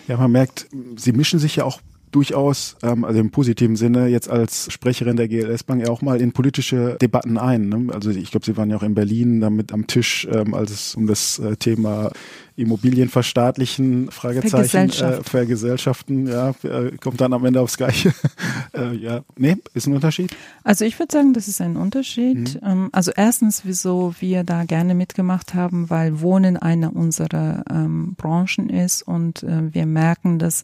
Ja, 0.06 0.18
man 0.18 0.30
merkt, 0.30 0.68
Sie 0.96 1.12
mischen 1.12 1.38
sich 1.38 1.56
ja 1.56 1.64
auch 1.64 1.80
durchaus, 2.14 2.76
ähm, 2.82 3.04
also 3.04 3.18
im 3.18 3.30
positiven 3.30 3.76
Sinne, 3.76 4.06
jetzt 4.06 4.30
als 4.30 4.72
Sprecherin 4.72 5.16
der 5.16 5.26
GLS 5.26 5.64
Bank 5.64 5.82
ja 5.82 5.90
auch 5.90 6.00
mal 6.00 6.20
in 6.20 6.32
politische 6.32 6.96
Debatten 7.00 7.38
ein. 7.38 7.68
Ne? 7.68 7.92
Also 7.92 8.10
ich 8.10 8.30
glaube, 8.30 8.46
Sie 8.46 8.56
waren 8.56 8.70
ja 8.70 8.76
auch 8.76 8.82
in 8.82 8.94
Berlin 8.94 9.40
damit 9.40 9.72
am 9.72 9.86
Tisch, 9.86 10.26
ähm, 10.30 10.54
als 10.54 10.70
es 10.70 10.94
um 10.94 11.06
das 11.06 11.40
äh, 11.40 11.56
Thema 11.56 12.12
Immobilien 12.56 13.08
verstaatlichen, 13.08 14.12
Fragezeichen, 14.12 14.90
äh, 14.90 15.24
vergesellschaften, 15.24 16.28
ja, 16.28 16.50
äh, 16.62 16.92
kommt 17.00 17.20
dann 17.20 17.32
am 17.32 17.44
Ende 17.44 17.60
aufs 17.60 17.76
Gleiche. 17.76 18.14
äh, 18.74 18.94
ja, 18.94 19.22
nee, 19.36 19.56
ist 19.74 19.88
ein 19.88 19.94
Unterschied? 19.94 20.30
Also 20.62 20.84
ich 20.84 20.96
würde 21.00 21.12
sagen, 21.12 21.32
das 21.32 21.48
ist 21.48 21.60
ein 21.60 21.76
Unterschied. 21.76 22.62
Mhm. 22.62 22.68
Ähm, 22.68 22.88
also 22.92 23.10
erstens, 23.16 23.62
wieso 23.64 24.14
wir 24.20 24.44
da 24.44 24.62
gerne 24.62 24.94
mitgemacht 24.94 25.54
haben, 25.54 25.90
weil 25.90 26.20
Wohnen 26.20 26.56
eine 26.56 26.92
unserer 26.92 27.64
ähm, 27.68 28.14
Branchen 28.16 28.70
ist 28.70 29.02
und 29.02 29.42
äh, 29.42 29.74
wir 29.74 29.86
merken, 29.86 30.38
dass 30.38 30.62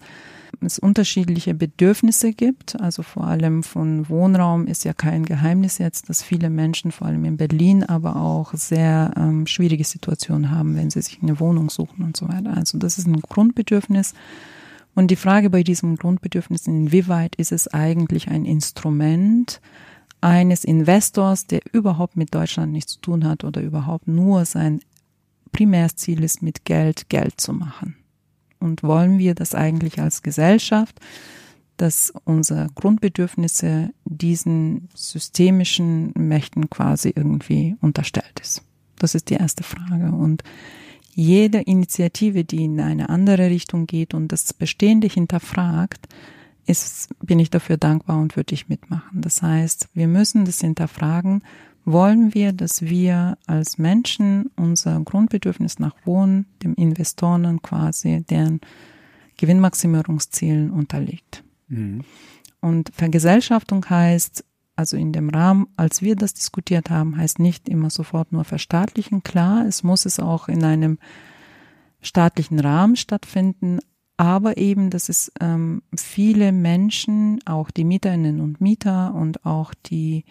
es 0.66 0.78
unterschiedliche 0.78 1.54
Bedürfnisse 1.54 2.32
gibt. 2.32 2.80
Also 2.80 3.02
vor 3.02 3.26
allem 3.26 3.62
von 3.62 4.08
Wohnraum 4.08 4.66
ist 4.66 4.84
ja 4.84 4.92
kein 4.92 5.24
Geheimnis 5.24 5.78
jetzt, 5.78 6.08
dass 6.08 6.22
viele 6.22 6.50
Menschen, 6.50 6.92
vor 6.92 7.06
allem 7.06 7.24
in 7.24 7.36
Berlin, 7.36 7.84
aber 7.84 8.16
auch 8.16 8.54
sehr 8.54 9.12
ähm, 9.16 9.46
schwierige 9.46 9.84
Situationen 9.84 10.50
haben, 10.50 10.76
wenn 10.76 10.90
sie 10.90 11.02
sich 11.02 11.20
eine 11.22 11.40
Wohnung 11.40 11.70
suchen 11.70 12.04
und 12.04 12.16
so 12.16 12.28
weiter. 12.28 12.56
Also 12.56 12.78
das 12.78 12.98
ist 12.98 13.06
ein 13.06 13.20
Grundbedürfnis. 13.20 14.14
Und 14.94 15.10
die 15.10 15.16
Frage 15.16 15.50
bei 15.50 15.62
diesem 15.62 15.96
Grundbedürfnis, 15.96 16.66
inwieweit 16.66 17.36
ist 17.36 17.52
es 17.52 17.68
eigentlich 17.68 18.28
ein 18.28 18.44
Instrument 18.44 19.60
eines 20.20 20.64
Investors, 20.64 21.46
der 21.46 21.60
überhaupt 21.72 22.16
mit 22.16 22.34
Deutschland 22.34 22.72
nichts 22.72 22.94
zu 22.94 23.00
tun 23.00 23.24
hat 23.24 23.44
oder 23.44 23.62
überhaupt 23.62 24.08
nur 24.08 24.44
sein 24.44 24.80
Primärziel 25.52 26.22
ist, 26.22 26.42
mit 26.42 26.64
Geld 26.64 27.08
Geld 27.08 27.40
zu 27.40 27.52
machen 27.52 27.99
und 28.60 28.82
wollen 28.82 29.18
wir 29.18 29.34
das 29.34 29.54
eigentlich 29.54 30.00
als 30.00 30.22
Gesellschaft, 30.22 31.00
dass 31.76 32.12
unsere 32.24 32.68
Grundbedürfnisse 32.74 33.90
diesen 34.04 34.88
systemischen 34.94 36.12
Mächten 36.16 36.68
quasi 36.68 37.12
irgendwie 37.14 37.76
unterstellt 37.80 38.38
ist? 38.40 38.62
Das 38.98 39.14
ist 39.14 39.30
die 39.30 39.34
erste 39.34 39.62
Frage. 39.64 40.12
Und 40.12 40.44
jede 41.14 41.58
Initiative, 41.58 42.44
die 42.44 42.64
in 42.64 42.80
eine 42.80 43.08
andere 43.08 43.50
Richtung 43.50 43.86
geht 43.86 44.14
und 44.14 44.28
das 44.28 44.52
Bestehende 44.52 45.08
hinterfragt, 45.08 46.06
ist, 46.66 47.08
bin 47.20 47.38
ich 47.38 47.50
dafür 47.50 47.78
dankbar 47.78 48.20
und 48.20 48.36
würde 48.36 48.54
ich 48.54 48.68
mitmachen. 48.68 49.22
Das 49.22 49.42
heißt, 49.42 49.88
wir 49.94 50.06
müssen 50.06 50.44
das 50.44 50.60
hinterfragen, 50.60 51.42
wollen 51.92 52.34
wir, 52.34 52.52
dass 52.52 52.82
wir 52.82 53.38
als 53.46 53.78
Menschen 53.78 54.50
unser 54.56 55.00
Grundbedürfnis 55.00 55.78
nach 55.78 55.94
Wohnen 56.04 56.46
dem 56.62 56.74
Investoren 56.74 57.62
quasi 57.62 58.24
deren 58.28 58.60
Gewinnmaximierungszielen 59.36 60.70
unterliegt. 60.70 61.42
Mhm. 61.68 62.04
Und 62.60 62.90
Vergesellschaftung 62.94 63.88
heißt, 63.88 64.44
also 64.76 64.96
in 64.96 65.12
dem 65.12 65.28
Rahmen, 65.28 65.66
als 65.76 66.02
wir 66.02 66.16
das 66.16 66.34
diskutiert 66.34 66.90
haben, 66.90 67.16
heißt 67.16 67.38
nicht 67.38 67.68
immer 67.68 67.90
sofort 67.90 68.32
nur 68.32 68.44
verstaatlichen. 68.44 69.22
Klar, 69.22 69.66
es 69.66 69.82
muss 69.82 70.06
es 70.06 70.18
auch 70.18 70.48
in 70.48 70.64
einem 70.64 70.98
staatlichen 72.02 72.60
Rahmen 72.60 72.96
stattfinden, 72.96 73.80
aber 74.16 74.58
eben, 74.58 74.90
dass 74.90 75.08
es 75.08 75.32
ähm, 75.40 75.82
viele 75.96 76.52
Menschen, 76.52 77.40
auch 77.46 77.70
die 77.70 77.84
Mieterinnen 77.84 78.40
und 78.40 78.60
Mieter 78.60 79.14
und 79.14 79.44
auch 79.46 79.72
die 79.74 80.24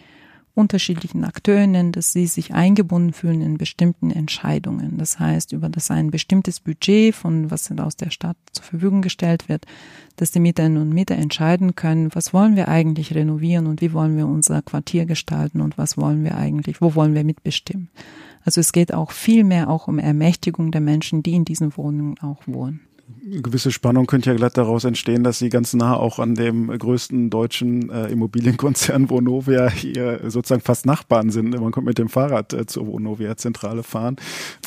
unterschiedlichen 0.55 1.23
Akteurinnen, 1.23 1.91
dass 1.91 2.11
sie 2.11 2.27
sich 2.27 2.53
eingebunden 2.53 3.13
fühlen 3.13 3.41
in 3.41 3.57
bestimmten 3.57 4.11
Entscheidungen. 4.11 4.97
Das 4.97 5.19
heißt, 5.19 5.53
über 5.53 5.69
das 5.69 5.91
ein 5.91 6.11
bestimmtes 6.11 6.59
Budget 6.59 7.15
von 7.15 7.49
was 7.51 7.71
aus 7.71 7.95
der 7.95 8.09
Stadt 8.09 8.37
zur 8.51 8.65
Verfügung 8.65 9.01
gestellt 9.01 9.47
wird, 9.47 9.65
dass 10.15 10.31
die 10.31 10.39
Mieterinnen 10.39 10.81
und 10.81 10.89
Mieter 10.89 11.15
entscheiden 11.15 11.75
können, 11.75 12.13
was 12.13 12.33
wollen 12.33 12.55
wir 12.55 12.67
eigentlich 12.67 13.15
renovieren 13.15 13.67
und 13.67 13.81
wie 13.81 13.93
wollen 13.93 14.17
wir 14.17 14.27
unser 14.27 14.61
Quartier 14.61 15.05
gestalten 15.05 15.61
und 15.61 15.77
was 15.77 15.97
wollen 15.97 16.23
wir 16.23 16.35
eigentlich, 16.35 16.81
wo 16.81 16.95
wollen 16.95 17.13
wir 17.13 17.23
mitbestimmen. 17.23 17.89
Also 18.43 18.61
es 18.61 18.71
geht 18.71 18.93
auch 18.93 19.11
viel 19.11 19.43
mehr 19.43 19.69
auch 19.69 19.87
um 19.87 19.99
Ermächtigung 19.99 20.71
der 20.71 20.81
Menschen, 20.81 21.23
die 21.23 21.33
in 21.33 21.45
diesen 21.45 21.75
Wohnungen 21.77 22.19
auch 22.19 22.41
wohnen 22.47 22.88
gewisse 23.41 23.71
Spannung 23.71 24.05
könnte 24.05 24.31
ja 24.31 24.35
glatt 24.35 24.57
daraus 24.57 24.83
entstehen, 24.83 25.23
dass 25.23 25.39
sie 25.39 25.49
ganz 25.49 25.73
nah 25.73 25.95
auch 25.95 26.19
an 26.19 26.35
dem 26.35 26.67
größten 26.67 27.29
deutschen 27.29 27.89
äh, 27.89 28.07
Immobilienkonzern 28.07 29.09
Vonovia 29.09 29.69
hier 29.69 30.21
sozusagen 30.29 30.61
fast 30.61 30.85
Nachbarn 30.85 31.29
sind. 31.29 31.49
Man 31.49 31.71
kommt 31.71 31.87
mit 31.87 31.97
dem 31.97 32.09
Fahrrad 32.09 32.53
äh, 32.53 32.65
zur 32.65 32.87
Vonovia-Zentrale 32.87 33.83
fahren. 33.83 34.17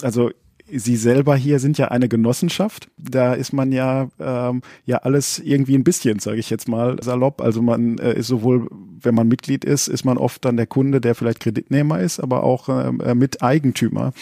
Also 0.03 0.31
Sie 0.75 0.97
selber 0.97 1.37
hier 1.37 1.59
sind 1.59 1.77
ja 1.79 1.89
eine 1.89 2.09
Genossenschaft. 2.09 2.89
Da 2.97 3.35
ist 3.35 3.53
man 3.53 3.73
ja 3.73 4.09
ähm, 4.19 4.63
ja 4.87 4.99
alles 4.99 5.39
irgendwie 5.39 5.75
ein 5.75 5.85
bisschen, 5.85 6.19
sage 6.19 6.39
ich 6.39 6.49
jetzt 6.49 6.69
mal 6.69 6.97
salopp. 7.03 7.43
Also 7.43 7.61
man 7.61 7.99
äh, 7.99 8.15
ist 8.15 8.29
sowohl, 8.29 8.69
wenn 9.01 9.15
man 9.15 9.29
Mitglied 9.29 9.65
ist, 9.65 9.89
ist 9.89 10.05
man 10.05 10.17
oft 10.17 10.45
dann 10.45 10.57
der 10.57 10.67
Kunde, 10.67 11.01
der 11.01 11.15
vielleicht 11.15 11.41
Kreditnehmer 11.41 12.01
ist, 12.01 12.21
aber 12.21 12.43
auch 12.43 12.69
ähm, 12.69 13.01
äh, 13.01 13.15
Miteigentümer. 13.15 14.13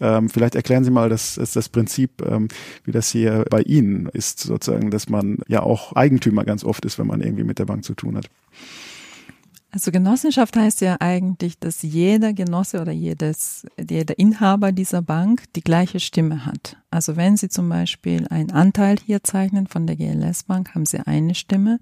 Ähm, 0.00 0.28
vielleicht 0.28 0.56
erklären 0.56 0.84
Sie 0.84 0.90
mal 0.90 1.08
das, 1.08 1.36
das, 1.36 1.52
das 1.52 1.68
Prinzip, 1.68 2.22
ähm, 2.26 2.48
wie 2.84 2.92
das 2.92 3.10
hier 3.10 3.44
bei 3.48 3.62
Ihnen 3.62 4.06
ist, 4.06 4.40
sozusagen, 4.40 4.90
dass 4.90 5.08
man 5.08 5.38
ja 5.46 5.62
auch 5.62 5.92
Eigentümer 5.92 6.44
ganz 6.44 6.64
oft 6.64 6.84
ist, 6.84 6.98
wenn 6.98 7.06
man 7.06 7.20
irgendwie 7.20 7.44
mit 7.44 7.58
der 7.58 7.66
Bank 7.66 7.84
zu 7.84 7.94
tun 7.94 8.16
hat. 8.16 8.28
Also 9.72 9.92
Genossenschaft 9.92 10.56
heißt 10.56 10.80
ja 10.80 10.96
eigentlich, 10.98 11.58
dass 11.58 11.82
jeder 11.82 12.32
Genosse 12.32 12.80
oder 12.80 12.90
jedes, 12.90 13.66
jeder 13.78 14.18
Inhaber 14.18 14.72
dieser 14.72 15.00
Bank 15.00 15.44
die 15.54 15.60
gleiche 15.60 16.00
Stimme 16.00 16.44
hat. 16.44 16.76
Also 16.90 17.16
wenn 17.16 17.36
Sie 17.36 17.48
zum 17.48 17.68
Beispiel 17.68 18.26
einen 18.28 18.50
Anteil 18.50 18.96
hier 19.04 19.22
zeichnen 19.22 19.68
von 19.68 19.86
der 19.86 19.94
GLS 19.94 20.42
Bank, 20.44 20.74
haben 20.74 20.86
Sie 20.86 20.98
eine 20.98 21.36
Stimme. 21.36 21.78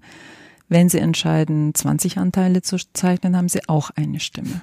Wenn 0.67 0.87
Sie 0.87 0.99
entscheiden, 0.99 1.73
20 1.73 2.19
Anteile 2.19 2.61
zu 2.61 2.77
zeichnen, 2.93 3.35
haben 3.35 3.49
Sie 3.49 3.67
auch 3.67 3.89
eine 3.89 4.19
Stimme. 4.19 4.61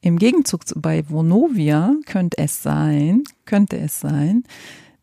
Im 0.00 0.18
Gegenzug 0.18 0.62
bei 0.74 1.08
Vonovia 1.08 1.94
könnte 2.06 2.38
es 2.38 2.62
sein, 2.62 3.22
könnte 3.46 3.78
es 3.78 4.00
sein, 4.00 4.42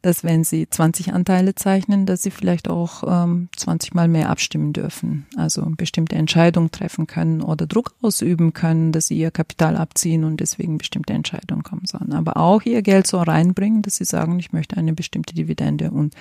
dass 0.02 0.24
wenn 0.24 0.44
sie 0.44 0.68
20 0.68 1.14
Anteile 1.14 1.54
zeichnen, 1.54 2.06
dass 2.06 2.24
sie 2.24 2.32
vielleicht 2.32 2.70
auch 2.70 3.04
ähm, 3.08 3.50
20 3.56 3.94
Mal 3.94 4.08
mehr 4.08 4.30
abstimmen 4.30 4.74
dürfen. 4.74 5.28
Also 5.36 5.64
bestimmte 5.78 6.16
Entscheidungen 6.16 6.72
treffen 6.72 7.06
können 7.06 7.42
oder 7.42 7.68
Druck 7.68 7.94
ausüben 8.02 8.54
können, 8.54 8.92
dass 8.92 9.08
sie 9.08 9.18
ihr 9.20 9.30
Kapital 9.30 9.78
abziehen 9.78 10.24
und 10.24 10.40
deswegen 10.40 10.80
bestimmte 10.80 11.14
Entscheidungen 11.14 11.62
kommen 11.62 11.86
sollen. 11.86 12.14
Aber 12.14 12.38
auch 12.38 12.64
ihr 12.64 12.82
Geld 12.82 13.06
so 13.06 13.20
reinbringen, 13.20 13.84
dass 13.84 13.98
sie 13.98 14.06
sagen, 14.06 14.40
ich 14.40 14.54
möchte 14.54 14.76
eine 14.78 14.94
bestimmte 14.94 15.36
Dividende. 15.36 15.92
Und 15.92 16.16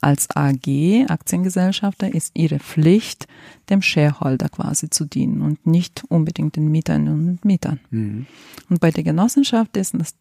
als 0.00 0.28
AG, 0.34 1.06
Aktiengesellschafter, 1.08 2.14
ist 2.14 2.30
ihre 2.34 2.58
Pflicht, 2.58 3.26
dem 3.68 3.82
Shareholder 3.82 4.48
quasi 4.48 4.88
zu 4.88 5.04
dienen 5.04 5.42
und 5.42 5.66
nicht 5.66 6.04
unbedingt 6.08 6.56
den 6.56 6.70
Mietern 6.70 7.08
und 7.08 7.44
Mietern. 7.44 7.80
Mhm. 7.90 8.26
Und 8.70 8.80
bei 8.80 8.90
der 8.90 9.04
Genossenschaft 9.04 9.76
ist 9.76 9.94
das 9.94 10.14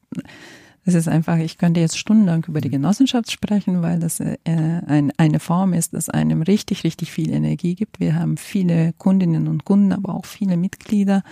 es 0.85 0.93
ist 0.93 1.07
einfach, 1.07 1.37
ich 1.37 1.57
könnte 1.57 1.79
jetzt 1.79 1.97
stundenlang 1.97 2.45
über 2.47 2.61
die 2.61 2.69
Genossenschaft 2.69 3.31
sprechen, 3.31 3.81
weil 3.81 3.99
das 3.99 4.19
äh, 4.19 4.37
ein, 4.45 5.11
eine 5.17 5.39
Form 5.39 5.73
ist, 5.73 5.93
das 5.93 6.09
einem 6.09 6.43
richtig, 6.43 6.83
richtig 6.83 7.11
viel 7.11 7.31
Energie 7.31 7.73
gibt. 7.73 7.99
Wir 7.99 8.15
haben 8.15 8.37
viele 8.37 8.93
Kundinnen 8.93 9.47
und 9.47 9.65
Kunden, 9.65 9.91
aber 9.91 10.13
auch 10.13 10.25
viele 10.25 10.57
Mitglieder. 10.57 11.23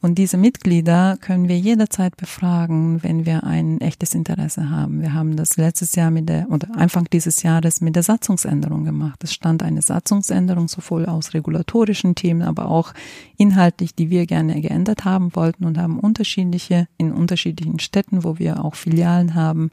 Und 0.00 0.16
diese 0.16 0.36
Mitglieder 0.36 1.18
können 1.20 1.48
wir 1.48 1.58
jederzeit 1.58 2.16
befragen, 2.16 3.02
wenn 3.02 3.26
wir 3.26 3.42
ein 3.42 3.80
echtes 3.80 4.14
Interesse 4.14 4.70
haben. 4.70 5.00
Wir 5.00 5.12
haben 5.12 5.34
das 5.34 5.56
letztes 5.56 5.96
Jahr 5.96 6.12
mit 6.12 6.28
der, 6.28 6.48
oder 6.50 6.68
Anfang 6.76 7.08
dieses 7.12 7.42
Jahres 7.42 7.80
mit 7.80 7.96
der 7.96 8.04
Satzungsänderung 8.04 8.84
gemacht. 8.84 9.24
Es 9.24 9.34
stand 9.34 9.64
eine 9.64 9.82
Satzungsänderung 9.82 10.68
sowohl 10.68 11.06
aus 11.06 11.34
regulatorischen 11.34 12.14
Themen, 12.14 12.42
aber 12.42 12.68
auch 12.68 12.94
inhaltlich, 13.38 13.92
die 13.92 14.08
wir 14.08 14.26
gerne 14.26 14.60
geändert 14.60 15.04
haben 15.04 15.34
wollten 15.34 15.64
und 15.64 15.78
haben 15.78 15.98
unterschiedliche, 15.98 16.86
in 16.96 17.10
unterschiedlichen 17.10 17.80
Städten, 17.80 18.22
wo 18.22 18.38
wir 18.38 18.64
auch 18.64 18.76
Filialen 18.76 19.34
haben, 19.34 19.72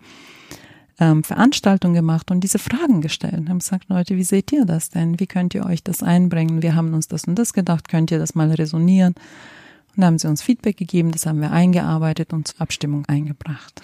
ähm, 1.00 1.24
Veranstaltungen 1.24 1.94
gemacht 1.94 2.32
und 2.32 2.44
diese 2.44 2.58
Fragen 2.58 3.02
gestellt 3.02 3.38
und 3.38 3.50
haben 3.50 3.60
gesagt, 3.60 3.90
Leute, 3.90 4.16
wie 4.16 4.24
seht 4.24 4.52
ihr 4.52 4.66
das 4.66 4.90
denn? 4.90 5.20
Wie 5.20 5.28
könnt 5.28 5.54
ihr 5.54 5.68
euch 5.68 5.84
das 5.84 6.02
einbringen? 6.02 6.64
Wir 6.64 6.74
haben 6.74 6.96
uns 6.96 7.08
das 7.08 7.26
und 7.26 7.38
das 7.38 7.54
gedacht, 7.54 7.90
könnt 7.90 8.10
ihr 8.10 8.18
das 8.18 8.34
mal 8.34 8.50
resonieren? 8.50 9.14
Und 9.96 10.02
da 10.02 10.08
haben 10.08 10.18
sie 10.18 10.28
uns 10.28 10.42
Feedback 10.42 10.78
gegeben, 10.78 11.12
das 11.12 11.26
haben 11.26 11.42
wir 11.42 11.52
eingearbeitet 11.52 12.34
und 12.34 12.50
zur 12.50 12.62
Abstimmung 12.62 13.06
eingebracht. 13.08 13.82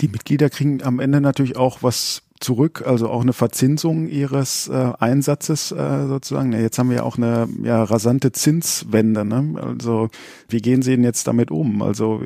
Die 0.00 0.08
Mitglieder 0.08 0.48
kriegen 0.48 0.82
am 0.82 1.00
Ende 1.00 1.20
natürlich 1.20 1.56
auch 1.56 1.82
was 1.82 2.22
zurück, 2.40 2.84
also 2.86 3.08
auch 3.08 3.22
eine 3.22 3.32
Verzinsung 3.32 4.06
ihres 4.06 4.68
äh, 4.68 4.92
Einsatzes 4.98 5.72
äh, 5.72 6.06
sozusagen. 6.06 6.52
Ja, 6.52 6.60
jetzt 6.60 6.78
haben 6.78 6.88
wir 6.88 6.98
ja 6.98 7.02
auch 7.02 7.16
eine 7.16 7.48
ja, 7.62 7.82
rasante 7.82 8.30
Zinswende. 8.30 9.24
Ne? 9.24 9.60
Also 9.60 10.08
wie 10.48 10.60
gehen 10.60 10.82
Sie 10.82 10.92
denn 10.92 11.02
jetzt 11.02 11.26
damit 11.26 11.50
um? 11.50 11.82
Also 11.82 12.22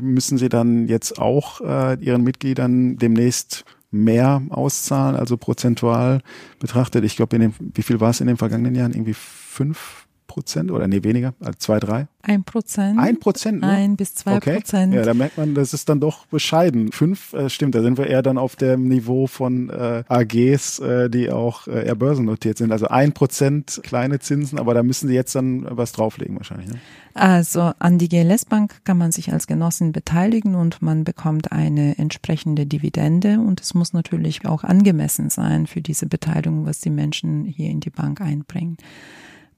müssen 0.00 0.38
Sie 0.38 0.48
dann 0.48 0.88
jetzt 0.88 1.18
auch 1.18 1.60
äh, 1.60 2.02
Ihren 2.02 2.22
Mitgliedern 2.22 2.96
demnächst 2.96 3.64
mehr 3.90 4.40
auszahlen, 4.48 5.16
also 5.16 5.36
prozentual 5.36 6.22
betrachtet? 6.58 7.04
Ich 7.04 7.16
glaube, 7.16 7.52
wie 7.60 7.82
viel 7.82 8.00
war 8.00 8.10
es 8.10 8.20
in 8.20 8.26
den 8.28 8.38
vergangenen 8.38 8.74
Jahren? 8.74 8.94
Irgendwie 8.94 9.14
fünf 9.14 10.06
Prozent 10.32 10.70
oder 10.70 10.88
nee, 10.88 11.04
weniger, 11.04 11.34
also 11.40 11.52
zwei, 11.58 11.78
drei? 11.78 12.06
Ein 12.22 12.42
Prozent. 12.42 12.98
Ein 12.98 13.20
Prozent? 13.20 13.60
Nur? 13.60 13.70
Ein 13.70 13.96
bis 13.96 14.14
zwei 14.14 14.36
okay. 14.36 14.54
Prozent. 14.54 14.94
Ja, 14.94 15.02
da 15.02 15.12
merkt 15.12 15.36
man, 15.36 15.54
das 15.54 15.74
ist 15.74 15.90
dann 15.90 16.00
doch 16.00 16.24
bescheiden. 16.24 16.90
Fünf, 16.90 17.34
äh, 17.34 17.50
stimmt, 17.50 17.74
da 17.74 17.82
sind 17.82 17.98
wir 17.98 18.06
eher 18.06 18.22
dann 18.22 18.38
auf 18.38 18.56
dem 18.56 18.88
Niveau 18.88 19.26
von 19.26 19.68
äh, 19.68 20.04
AGs, 20.08 20.78
äh, 20.78 21.10
die 21.10 21.30
auch 21.30 21.66
äh, 21.66 21.84
eher 21.84 21.96
börsennotiert 21.96 22.56
sind. 22.56 22.72
Also 22.72 22.88
ein 22.88 23.12
Prozent 23.12 23.80
kleine 23.82 24.20
Zinsen, 24.20 24.58
aber 24.58 24.72
da 24.72 24.82
müssen 24.82 25.06
sie 25.06 25.14
jetzt 25.14 25.34
dann 25.34 25.66
was 25.68 25.92
drauflegen 25.92 26.36
wahrscheinlich. 26.36 26.70
Ne? 26.70 26.78
Also 27.12 27.72
an 27.78 27.98
die 27.98 28.08
GLS 28.08 28.46
Bank 28.46 28.84
kann 28.84 28.96
man 28.96 29.12
sich 29.12 29.34
als 29.34 29.46
Genossin 29.46 29.92
beteiligen 29.92 30.54
und 30.54 30.80
man 30.80 31.04
bekommt 31.04 31.52
eine 31.52 31.98
entsprechende 31.98 32.64
Dividende 32.64 33.38
und 33.38 33.60
es 33.60 33.74
muss 33.74 33.92
natürlich 33.92 34.46
auch 34.46 34.64
angemessen 34.64 35.28
sein 35.28 35.66
für 35.66 35.82
diese 35.82 36.06
Beteiligung, 36.06 36.64
was 36.64 36.80
die 36.80 36.88
Menschen 36.88 37.44
hier 37.44 37.68
in 37.68 37.80
die 37.80 37.90
Bank 37.90 38.22
einbringen. 38.22 38.78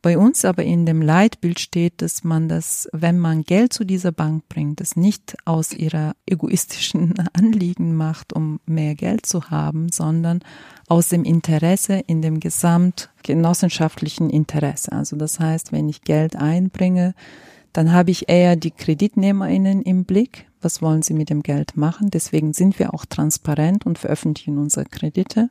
Bei 0.04 0.18
uns 0.18 0.44
aber 0.44 0.64
in 0.64 0.84
dem 0.84 1.00
Leitbild 1.00 1.58
steht, 1.58 2.02
dass 2.02 2.24
man 2.24 2.46
das, 2.46 2.90
wenn 2.92 3.18
man 3.18 3.42
Geld 3.42 3.72
zu 3.72 3.84
dieser 3.84 4.12
Bank 4.12 4.50
bringt, 4.50 4.80
das 4.80 4.96
nicht 4.96 5.34
aus 5.46 5.72
ihrer 5.72 6.14
egoistischen 6.26 7.14
Anliegen 7.32 7.96
macht, 7.96 8.34
um 8.34 8.60
mehr 8.66 8.96
Geld 8.96 9.24
zu 9.24 9.48
haben, 9.48 9.90
sondern 9.90 10.40
aus 10.88 11.08
dem 11.08 11.24
Interesse 11.24 12.02
in 12.06 12.20
dem 12.20 12.38
gesamtgenossenschaftlichen 12.38 14.28
Interesse. 14.28 14.92
Also 14.92 15.16
das 15.16 15.40
heißt, 15.40 15.72
wenn 15.72 15.88
ich 15.88 16.02
Geld 16.02 16.36
einbringe, 16.36 17.14
dann 17.72 17.90
habe 17.90 18.10
ich 18.10 18.28
eher 18.28 18.56
die 18.56 18.72
KreditnehmerInnen 18.72 19.80
im 19.80 20.04
Blick. 20.04 20.44
Was 20.60 20.82
wollen 20.82 21.00
sie 21.00 21.14
mit 21.14 21.30
dem 21.30 21.42
Geld 21.42 21.78
machen? 21.78 22.10
Deswegen 22.10 22.52
sind 22.52 22.78
wir 22.78 22.92
auch 22.92 23.06
transparent 23.06 23.86
und 23.86 23.98
veröffentlichen 23.98 24.58
unsere 24.58 24.84
Kredite. 24.84 25.48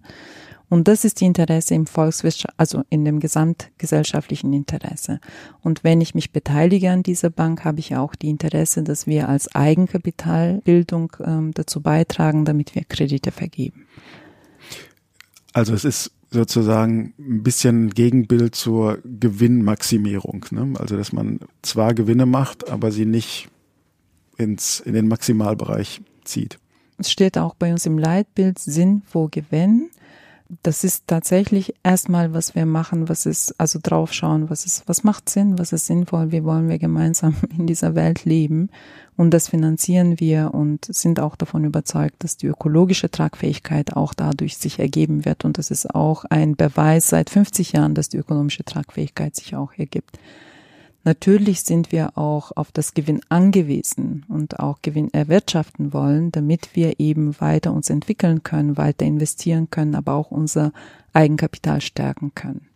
Und 0.74 0.88
das 0.88 1.06
ist 1.06 1.22
die 1.22 1.26
Interesse 1.26 1.76
im 1.76 1.86
Volkswirtschaft, 1.86 2.56
also 2.58 2.82
in 2.90 3.06
dem 3.06 3.20
gesamtgesellschaftlichen 3.20 4.54
Interesse. 4.54 5.20
Und 5.62 5.84
wenn 5.84 6.02
ich 6.02 6.16
mich 6.16 6.32
beteilige 6.32 6.90
an 6.90 7.04
dieser 7.04 7.30
Bank, 7.30 7.64
habe 7.64 7.80
ich 7.80 7.96
auch 7.96 8.16
die 8.16 8.32
Interesse, 8.32 8.82
dass 8.82 9.06
wir 9.06 9.30
als 9.30 9.54
Eigenkapitalbildung 9.54 11.16
ähm, 11.24 11.52
dazu 11.54 11.80
beitragen, 11.80 12.44
damit 12.44 12.74
wir 12.74 12.86
Kredite 12.86 13.32
vergeben. 13.32 13.86
Also 15.54 15.76
es 15.76 15.86
ist 15.86 16.12
sozusagen 16.32 17.14
ein 17.20 17.44
bisschen 17.44 17.92
Gegenbild 17.92 18.56
zur 18.56 18.98
Gewinnmaximierung. 19.04 20.44
Ne? 20.50 20.74
Also 20.80 20.98
dass 20.98 21.14
man 21.14 21.40
zwar 21.62 21.94
Gewinne 21.94 22.26
macht, 22.26 22.72
aber 22.72 22.92
sie 22.92 23.06
nicht 23.06 23.48
ins, 24.40 24.80
in 24.80 24.96
den 24.96 25.08
Maximalbereich 25.08 26.02
zieht. 26.24 26.58
Es 26.98 27.12
steht 27.12 27.38
auch 27.38 27.54
bei 27.54 27.72
uns 27.72 27.86
im 27.86 28.00
Leitbild 28.00 28.58
Sinn 28.58 29.04
wo 29.12 29.28
Gewinn 29.28 29.92
das 30.62 30.84
ist 30.84 31.08
tatsächlich 31.08 31.74
erstmal, 31.84 32.34
was 32.34 32.56
wir 32.56 32.66
machen, 32.66 33.10
was 33.10 33.26
ist, 33.26 33.60
also 33.60 33.80
draufschauen, 33.82 34.50
was 34.50 34.66
ist, 34.66 34.84
was 34.88 35.04
macht 35.04 35.30
Sinn, 35.30 35.58
was 35.58 35.74
ist 35.74 35.88
sinnvoll, 35.88 36.32
wie 36.32 36.44
wollen 36.44 36.70
wir 36.70 36.80
gemeinsam 36.80 37.36
in 37.58 37.68
dieser 37.68 37.96
Welt 37.96 38.26
leben. 38.26 38.70
Und 39.16 39.32
das 39.32 39.50
finanzieren 39.50 40.20
wir 40.20 40.54
und 40.54 40.86
sind 40.86 41.20
auch 41.20 41.36
davon 41.36 41.66
überzeugt, 41.66 42.24
dass 42.24 42.38
die 42.38 42.48
ökologische 42.48 43.12
Tragfähigkeit 43.12 43.96
auch 43.96 44.14
dadurch 44.14 44.58
sich 44.58 44.80
ergeben 44.80 45.26
wird. 45.26 45.46
Und 45.46 45.58
das 45.58 45.72
ist 45.72 45.94
auch 45.94 46.26
ein 46.26 46.56
Beweis 46.56 47.10
seit 47.10 47.30
50 47.30 47.74
Jahren, 47.74 47.96
dass 47.96 48.10
die 48.10 48.18
ökonomische 48.18 48.64
Tragfähigkeit 48.64 49.36
sich 49.36 49.56
auch 49.56 49.72
ergibt. 49.78 50.18
Natürlich 51.06 51.64
sind 51.64 51.92
wir 51.92 52.18
auch 52.18 52.52
auf 52.56 52.72
das 52.72 52.94
Gewinn 52.94 53.22
angewiesen 53.28 54.26
und 54.30 54.60
auch 54.60 54.82
Gewinn 54.82 55.14
erwirtschaften 55.14 55.92
wollen, 55.92 56.32
damit 56.32 56.76
wir 56.76 57.00
eben 57.00 57.40
weiter 57.42 57.74
uns 57.74 57.90
entwickeln 57.90 58.44
können, 58.44 58.78
weiter 58.78 59.06
investieren 59.06 59.70
können, 59.70 59.96
aber 59.96 60.14
auch 60.14 60.32
unser 60.32 60.72
Eigenkapital 61.12 61.82
stärken 61.82 62.32
können. 62.36 62.68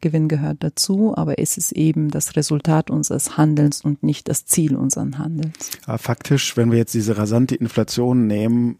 Gewinn 0.00 0.28
gehört 0.28 0.58
dazu, 0.62 1.16
aber 1.16 1.38
es 1.38 1.56
ist 1.56 1.72
eben 1.72 2.10
das 2.10 2.36
Resultat 2.36 2.90
unseres 2.90 3.38
Handelns 3.38 3.82
und 3.82 4.02
nicht 4.02 4.28
das 4.28 4.44
Ziel 4.44 4.76
unseres 4.76 5.16
Handelns. 5.16 5.70
Faktisch, 5.96 6.56
wenn 6.58 6.70
wir 6.70 6.78
jetzt 6.78 6.92
diese 6.94 7.16
rasante 7.16 7.54
Inflation 7.54 8.26
nehmen, 8.26 8.78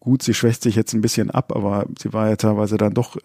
gut, 0.00 0.22
sie 0.22 0.34
schwächt 0.34 0.62
sich 0.62 0.76
jetzt 0.76 0.94
ein 0.94 1.00
bisschen 1.00 1.30
ab, 1.30 1.54
aber 1.54 1.86
sie 1.98 2.12
war 2.12 2.28
ja 2.28 2.36
teilweise 2.36 2.76
dann 2.76 2.94
doch 2.94 3.16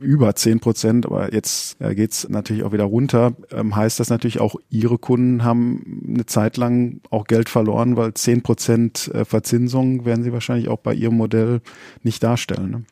über 0.00 0.34
zehn 0.34 0.60
Prozent, 0.60 1.06
aber 1.06 1.32
jetzt 1.32 1.80
äh, 1.80 1.94
geht's 1.94 2.28
natürlich 2.28 2.64
auch 2.64 2.72
wieder 2.72 2.84
runter. 2.84 3.32
Ähm, 3.50 3.74
heißt 3.74 3.98
das 3.98 4.10
natürlich 4.10 4.40
auch, 4.40 4.56
Ihre 4.70 4.98
Kunden 4.98 5.42
haben 5.42 6.02
eine 6.06 6.26
Zeit 6.26 6.56
lang 6.56 7.00
auch 7.10 7.24
Geld 7.24 7.48
verloren, 7.48 7.96
weil 7.96 8.14
zehn 8.14 8.42
Prozent 8.42 9.10
äh, 9.14 9.24
Verzinsung 9.24 10.04
werden 10.04 10.22
Sie 10.22 10.32
wahrscheinlich 10.32 10.68
auch 10.68 10.78
bei 10.78 10.94
Ihrem 10.94 11.16
Modell 11.16 11.60
nicht 12.02 12.22
darstellen. 12.22 12.70
Ne? 12.70 12.84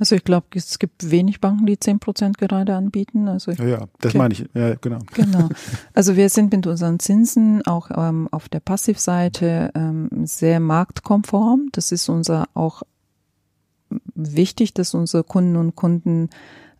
Also 0.00 0.16
ich 0.16 0.24
glaube, 0.24 0.46
es 0.54 0.78
gibt 0.78 1.10
wenig 1.10 1.40
Banken, 1.42 1.66
die 1.66 1.78
zehn 1.78 2.00
Prozent 2.00 2.38
gerade 2.38 2.74
anbieten. 2.74 3.28
Also 3.28 3.52
ja, 3.52 3.64
ja, 3.64 3.84
das 4.00 4.14
meine 4.14 4.32
ich. 4.32 4.46
Ja, 4.54 4.74
genau. 4.74 4.98
Genau. 5.12 5.50
Also 5.94 6.16
wir 6.16 6.30
sind 6.30 6.52
mit 6.52 6.66
unseren 6.66 6.98
Zinsen 6.98 7.64
auch 7.66 7.90
ähm, 7.94 8.26
auf 8.30 8.48
der 8.48 8.60
Passivseite 8.60 9.70
ähm, 9.74 10.08
sehr 10.24 10.58
marktkonform. 10.58 11.68
Das 11.72 11.92
ist 11.92 12.08
unser 12.08 12.48
auch 12.54 12.82
wichtig, 14.14 14.72
dass 14.72 14.94
unsere 14.94 15.22
Kunden 15.22 15.56
und 15.56 15.76
Kunden 15.76 16.30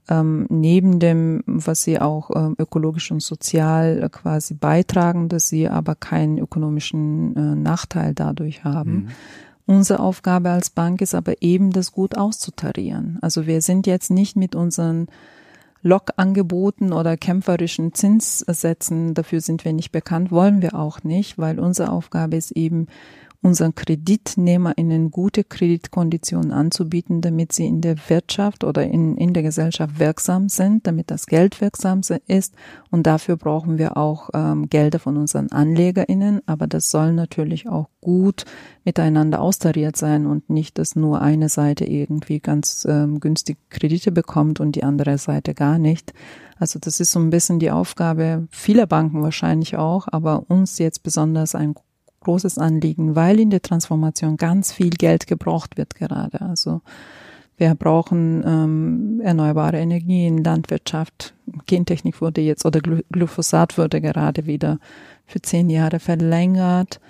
ähm, 0.09 0.47
neben 0.49 0.99
dem, 0.99 1.43
was 1.47 1.83
sie 1.83 2.01
auch 2.01 2.31
ähm, 2.35 2.57
ökologisch 2.59 3.11
und 3.11 3.23
sozial 3.23 4.09
quasi 4.11 4.55
beitragen, 4.55 5.29
dass 5.29 5.49
sie 5.49 5.69
aber 5.69 5.95
keinen 5.95 6.39
ökonomischen 6.39 7.37
äh, 7.37 7.55
Nachteil 7.55 8.15
dadurch 8.15 8.65
haben. 8.65 8.93
Mhm. 8.93 9.09
Unsere 9.71 10.01
Aufgabe 10.01 10.51
als 10.51 10.69
Bank 10.69 11.01
ist 11.01 11.15
aber 11.15 11.43
eben, 11.43 11.71
das 11.71 11.93
gut 11.93 12.19
auszutarieren. 12.19 13.19
Also 13.23 13.47
wir 13.47 13.63
sind 13.63 13.87
jetzt 13.87 14.11
nicht 14.11 14.35
mit 14.35 14.57
unseren 14.57 15.07
Lockangeboten 15.83 16.93
oder 16.93 17.17
kämpferischen 17.17 17.95
Zinssätzen, 17.95 19.15
dafür 19.15 19.41
sind 19.41 19.65
wir 19.65 19.73
nicht 19.73 19.93
bekannt, 19.93 20.33
wollen 20.33 20.61
wir 20.61 20.75
auch 20.75 21.05
nicht, 21.05 21.39
weil 21.39 21.61
unsere 21.61 21.93
Aufgabe 21.93 22.35
ist 22.35 22.51
eben, 22.51 22.89
unseren 23.43 23.75
KreditnehmerInnen 23.75 25.11
gute 25.11 25.45
Kreditkonditionen 25.45 26.53
anzubieten, 26.53 27.23
damit 27.23 27.53
sie 27.53 27.67
in 27.67 27.81
der 27.81 27.97
Wirtschaft 28.09 28.65
oder 28.65 28.85
in, 28.85 29.17
in 29.17 29.33
der 29.33 29.43
Gesellschaft 29.43 29.99
wirksam 29.99 30.51
sind, 30.51 30.87
damit 30.87 31.11
das 31.11 31.27
Geld 31.27 31.61
wirksam 31.63 32.03
ist. 32.27 32.55
Und 32.91 33.07
dafür 33.07 33.37
brauchen 33.37 33.79
wir 33.79 33.97
auch 33.97 34.29
ähm, 34.35 34.69
Gelder 34.69 34.99
von 34.99 35.17
unseren 35.17 35.51
AnlegerInnen. 35.51 36.43
Aber 36.45 36.67
das 36.67 36.91
soll 36.91 37.15
natürlich 37.15 37.67
auch 37.67 37.89
gut 38.03 38.45
miteinander 38.85 39.41
austariert 39.41 39.97
sein 39.97 40.27
und 40.27 40.51
nicht, 40.51 40.77
dass 40.79 40.95
nur 40.95 41.23
eine 41.23 41.49
Seite 41.49 41.85
irgendwie 41.87 42.41
ganz 42.41 42.87
ähm, 42.89 43.21
günstig 43.21 43.59
Kredite 43.71 44.13
bekommt 44.13 44.61
und 44.61 44.77
die 44.77 44.85
andere 44.85 45.17
Seite 45.17 45.55
gar 45.55 45.79
nicht. 45.79 46.13
Also 46.59 46.79
das 46.79 47.01
ist 47.01 47.13
so 47.13 47.21
ein 47.21 47.31
bisschen 47.31 47.59
die 47.59 47.71
Aufgabe 47.71 48.47
vieler 48.51 48.87
Banken 48.87 49.23
wahrscheinlich 49.23 49.77
auch, 49.77 50.09
aber 50.11 50.45
uns 50.49 50.79
jetzt 50.79 51.03
besonders 51.03 51.55
ein 51.55 51.75
großes 52.21 52.59
Anliegen, 52.59 53.17
weil 53.17 53.41
in 53.41 53.51
der 53.51 53.63
Transformation 53.63 54.37
ganz 54.37 54.73
viel 54.73 54.91
Geld 54.91 55.27
gebraucht 55.27 55.77
wird 55.77 55.95
gerade. 55.95 56.41
Also 56.41 56.83
wir 57.57 57.75
brauchen 57.75 58.43
ähm, 58.47 59.21
erneuerbare 59.23 59.79
Energien, 59.79 60.43
Landwirtschaft, 60.43 61.35
Gentechnik 61.67 62.21
wurde 62.21 62.41
jetzt 62.41 62.65
oder 62.65 62.81
Glyphosat 62.81 63.77
wurde 63.77 64.01
gerade 64.01 64.47
wieder 64.47 64.79
für 65.27 65.43
zehn 65.43 65.69
Jahre 65.69 66.01
verlängert. 66.01 67.01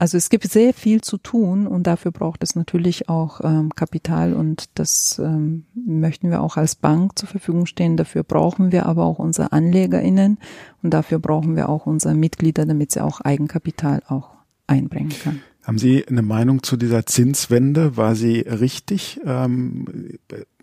Also 0.00 0.16
es 0.16 0.30
gibt 0.30 0.44
sehr 0.44 0.72
viel 0.72 1.00
zu 1.00 1.18
tun 1.18 1.66
und 1.66 1.88
dafür 1.88 2.12
braucht 2.12 2.44
es 2.44 2.54
natürlich 2.54 3.08
auch 3.08 3.40
ähm, 3.42 3.74
Kapital 3.74 4.32
und 4.32 4.66
das 4.78 5.18
ähm, 5.18 5.64
möchten 5.74 6.30
wir 6.30 6.40
auch 6.42 6.56
als 6.56 6.76
Bank 6.76 7.18
zur 7.18 7.28
Verfügung 7.28 7.66
stehen. 7.66 7.96
Dafür 7.96 8.22
brauchen 8.22 8.70
wir 8.70 8.86
aber 8.86 9.04
auch 9.04 9.18
unsere 9.18 9.50
AnlegerInnen 9.50 10.38
und 10.84 10.94
dafür 10.94 11.18
brauchen 11.18 11.56
wir 11.56 11.68
auch 11.68 11.86
unsere 11.86 12.14
Mitglieder, 12.14 12.64
damit 12.64 12.92
sie 12.92 13.02
auch 13.02 13.20
Eigenkapital 13.20 14.02
auch 14.06 14.37
einbringen 14.68 15.12
können. 15.22 15.42
Haben 15.64 15.78
Sie 15.78 16.06
eine 16.06 16.22
Meinung 16.22 16.62
zu 16.62 16.76
dieser 16.76 17.04
Zinswende? 17.04 17.96
War 17.96 18.14
sie 18.14 18.40
richtig 18.40 19.20
ähm, 19.26 19.84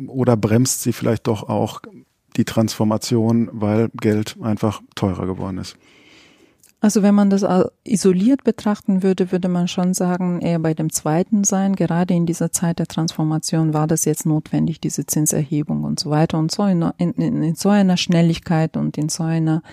oder 0.07 0.35
bremst 0.35 0.81
sie 0.81 0.93
vielleicht 0.93 1.27
doch 1.27 1.47
auch 1.47 1.81
die 2.37 2.45
Transformation, 2.45 3.49
weil 3.51 3.89
Geld 4.01 4.35
einfach 4.41 4.81
teurer 4.95 5.27
geworden 5.27 5.59
ist? 5.59 5.77
Also 6.81 7.01
wenn 7.01 7.15
man 7.15 7.29
das 7.29 7.45
isoliert 7.83 8.43
betrachten 8.43 9.01
würde, 9.01 9.31
würde 9.31 9.47
man 9.47 9.67
schon 9.67 9.93
sagen, 9.93 10.41
eher 10.41 10.59
bei 10.59 10.73
dem 10.73 10.91
zweiten 10.91 11.43
sein. 11.43 11.75
Gerade 11.75 12.13
in 12.13 12.25
dieser 12.25 12.51
Zeit 12.51 12.79
der 12.79 12.85
Transformation 12.85 13.73
war 13.73 13.87
das 13.87 14.05
jetzt 14.05 14.25
notwendig, 14.25 14.81
diese 14.81 15.05
Zinserhebung 15.05 15.83
und 15.83 15.99
so 15.99 16.09
weiter 16.09 16.37
und 16.37 16.51
so 16.51 16.63
in, 16.65 16.83
in, 16.97 17.13
in 17.43 17.55
so 17.55 17.69
einer 17.69 17.97
Schnelligkeit 17.97 18.77
und 18.77 18.97
in 18.97 19.09
so 19.09 19.23
einer 19.23 19.63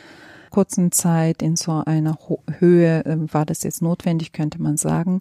kurzen 0.53 0.93
Zeit, 0.93 1.43
in 1.43 1.57
so 1.57 1.83
einer 1.85 2.19
Höhe 2.59 3.05
äh, 3.05 3.17
war 3.33 3.47
das 3.47 3.63
jetzt 3.63 3.83
notwendig, 3.83 4.33
könnte 4.33 4.61
man 4.63 4.77
sagen. 4.77 5.21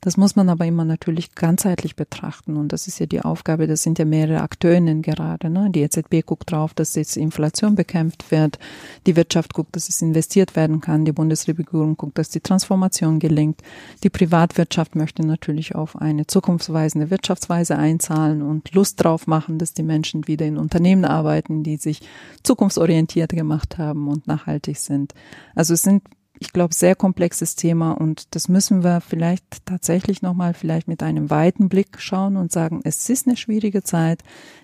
Das 0.00 0.16
muss 0.16 0.36
man 0.36 0.48
aber 0.48 0.64
immer 0.64 0.84
natürlich 0.84 1.34
ganzheitlich 1.34 1.96
betrachten. 1.96 2.56
Und 2.56 2.72
das 2.72 2.86
ist 2.86 3.00
ja 3.00 3.06
die 3.06 3.20
Aufgabe, 3.20 3.66
das 3.66 3.82
sind 3.82 3.98
ja 3.98 4.04
mehrere 4.04 4.42
Akteurinnen 4.42 5.02
gerade. 5.02 5.50
Ne? 5.50 5.70
Die 5.70 5.80
EZB 5.82 6.24
guckt 6.24 6.52
drauf, 6.52 6.72
dass 6.72 6.94
jetzt 6.94 7.16
Inflation 7.16 7.74
bekämpft 7.74 8.30
wird. 8.30 8.60
Die 9.06 9.16
Wirtschaft 9.16 9.54
guckt, 9.54 9.74
dass 9.74 9.88
es 9.88 10.00
investiert 10.00 10.54
werden 10.54 10.80
kann. 10.80 11.04
Die 11.04 11.12
Bundesregierung 11.12 11.96
guckt, 11.96 12.16
dass 12.16 12.28
die 12.28 12.40
Transformation 12.40 13.18
gelingt. 13.18 13.60
Die 14.04 14.10
Privatwirtschaft 14.10 14.94
möchte 14.94 15.26
natürlich 15.26 15.74
auf 15.74 15.96
eine 15.96 16.28
zukunftsweisende 16.28 17.10
Wirtschaftsweise 17.10 17.76
einzahlen 17.76 18.42
und 18.42 18.72
Lust 18.74 19.02
drauf 19.02 19.26
machen, 19.26 19.58
dass 19.58 19.74
die 19.74 19.82
Menschen 19.82 20.28
wieder 20.28 20.46
in 20.46 20.58
Unternehmen 20.58 21.04
arbeiten, 21.04 21.64
die 21.64 21.76
sich 21.76 22.02
zukunftsorientiert 22.44 23.32
gemacht 23.32 23.78
haben 23.78 24.06
und 24.06 24.28
nachhaltig 24.28 24.78
sind. 24.78 25.12
Also 25.56 25.74
es 25.74 25.82
sind 25.82 26.02
ich 26.40 26.52
glaube, 26.52 26.74
sehr 26.74 26.94
komplexes 26.94 27.56
Thema 27.56 27.92
und 27.92 28.34
das 28.34 28.48
müssen 28.48 28.84
wir 28.84 29.00
vielleicht 29.00 29.66
tatsächlich 29.66 30.22
nochmal 30.22 30.54
vielleicht 30.54 30.88
mit 30.88 31.02
einem 31.02 31.30
weiten 31.30 31.68
Blick 31.68 32.00
schauen 32.00 32.36
und 32.36 32.52
sagen, 32.52 32.80
es 32.84 33.08
ist 33.08 33.26
eine 33.26 33.36
schwierige 33.36 33.82
Zeit, 33.82 34.22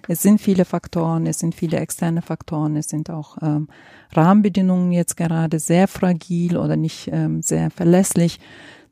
es 0.08 0.22
sind 0.22 0.40
viele 0.40 0.64
Faktoren, 0.64 1.26
es 1.26 1.38
sind 1.38 1.54
viele 1.54 1.78
externe 1.78 2.22
Faktoren, 2.22 2.76
es 2.76 2.88
sind 2.88 3.10
auch 3.10 3.38
ähm, 3.42 3.68
Rahmenbedingungen 4.12 4.92
jetzt 4.92 5.16
gerade 5.16 5.58
sehr 5.58 5.88
fragil 5.88 6.56
oder 6.56 6.76
nicht 6.76 7.08
ähm, 7.12 7.42
sehr 7.42 7.70
verlässlich. 7.70 8.40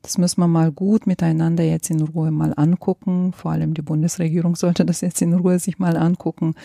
Das 0.03 0.17
müssen 0.17 0.41
wir 0.41 0.49
mal 0.49 0.69
gut 0.69 1.07
miteinander 1.07 1.63
jetzt 1.63 1.89
in 1.89 2.01
Ruhe 2.01 2.29
mal 2.29 2.53
angucken. 2.57 3.31
Vor 3.31 3.51
allem 3.51 3.73
die 3.73 3.81
Bundesregierung 3.81 4.55
sollte 4.57 4.85
das 4.85 4.99
jetzt 4.99 5.21
in 5.21 5.33
Ruhe 5.33 5.59
sich 5.59 5.79
mal 5.79 5.95
angucken, 5.95 6.55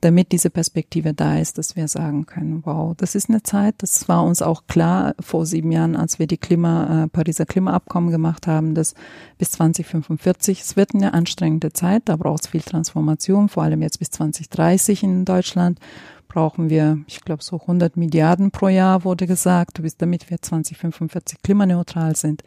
damit 0.00 0.32
diese 0.32 0.50
Perspektive 0.50 1.14
da 1.14 1.38
ist, 1.38 1.58
dass 1.58 1.76
wir 1.76 1.86
sagen 1.86 2.26
können, 2.26 2.62
wow, 2.64 2.96
das 2.96 3.14
ist 3.14 3.30
eine 3.30 3.44
Zeit, 3.44 3.76
das 3.78 4.08
war 4.08 4.24
uns 4.24 4.42
auch 4.42 4.64
klar 4.66 5.14
vor 5.20 5.46
sieben 5.46 5.70
Jahren, 5.70 5.94
als 5.94 6.18
wir 6.18 6.26
die 6.26 6.38
Klima, 6.38 7.04
äh, 7.04 7.08
Pariser 7.08 7.46
Klimaabkommen 7.46 8.10
gemacht 8.10 8.48
haben, 8.48 8.74
dass 8.74 8.94
bis 9.38 9.52
2045, 9.52 10.60
es 10.62 10.76
wird 10.76 10.92
eine 10.92 11.14
anstrengende 11.14 11.72
Zeit, 11.72 12.02
da 12.06 12.16
braucht 12.16 12.44
es 12.44 12.50
viel 12.50 12.62
Transformation, 12.62 13.48
vor 13.48 13.62
allem 13.62 13.80
jetzt 13.80 14.00
bis 14.00 14.10
2030 14.10 15.04
in 15.04 15.24
Deutschland 15.24 15.78
brauchen 16.28 16.70
wir, 16.70 16.98
ich 17.06 17.22
glaube, 17.22 17.42
so 17.42 17.60
100 17.60 17.96
Milliarden 17.96 18.50
pro 18.50 18.68
Jahr 18.68 19.04
wurde 19.04 19.26
gesagt, 19.26 19.82
bis 19.82 19.96
damit 19.96 20.30
wir 20.30 20.40
2045 20.40 21.42
klimaneutral 21.42 22.14
sind. 22.14 22.42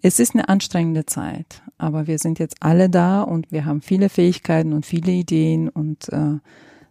Es 0.00 0.20
ist 0.20 0.34
eine 0.34 0.48
anstrengende 0.48 1.06
Zeit, 1.06 1.62
aber 1.76 2.06
wir 2.06 2.18
sind 2.18 2.38
jetzt 2.38 2.56
alle 2.60 2.88
da 2.88 3.22
und 3.22 3.50
wir 3.50 3.64
haben 3.64 3.82
viele 3.82 4.08
Fähigkeiten 4.08 4.72
und 4.72 4.86
viele 4.86 5.10
Ideen 5.12 5.68
und 5.68 6.08
äh, 6.12 6.38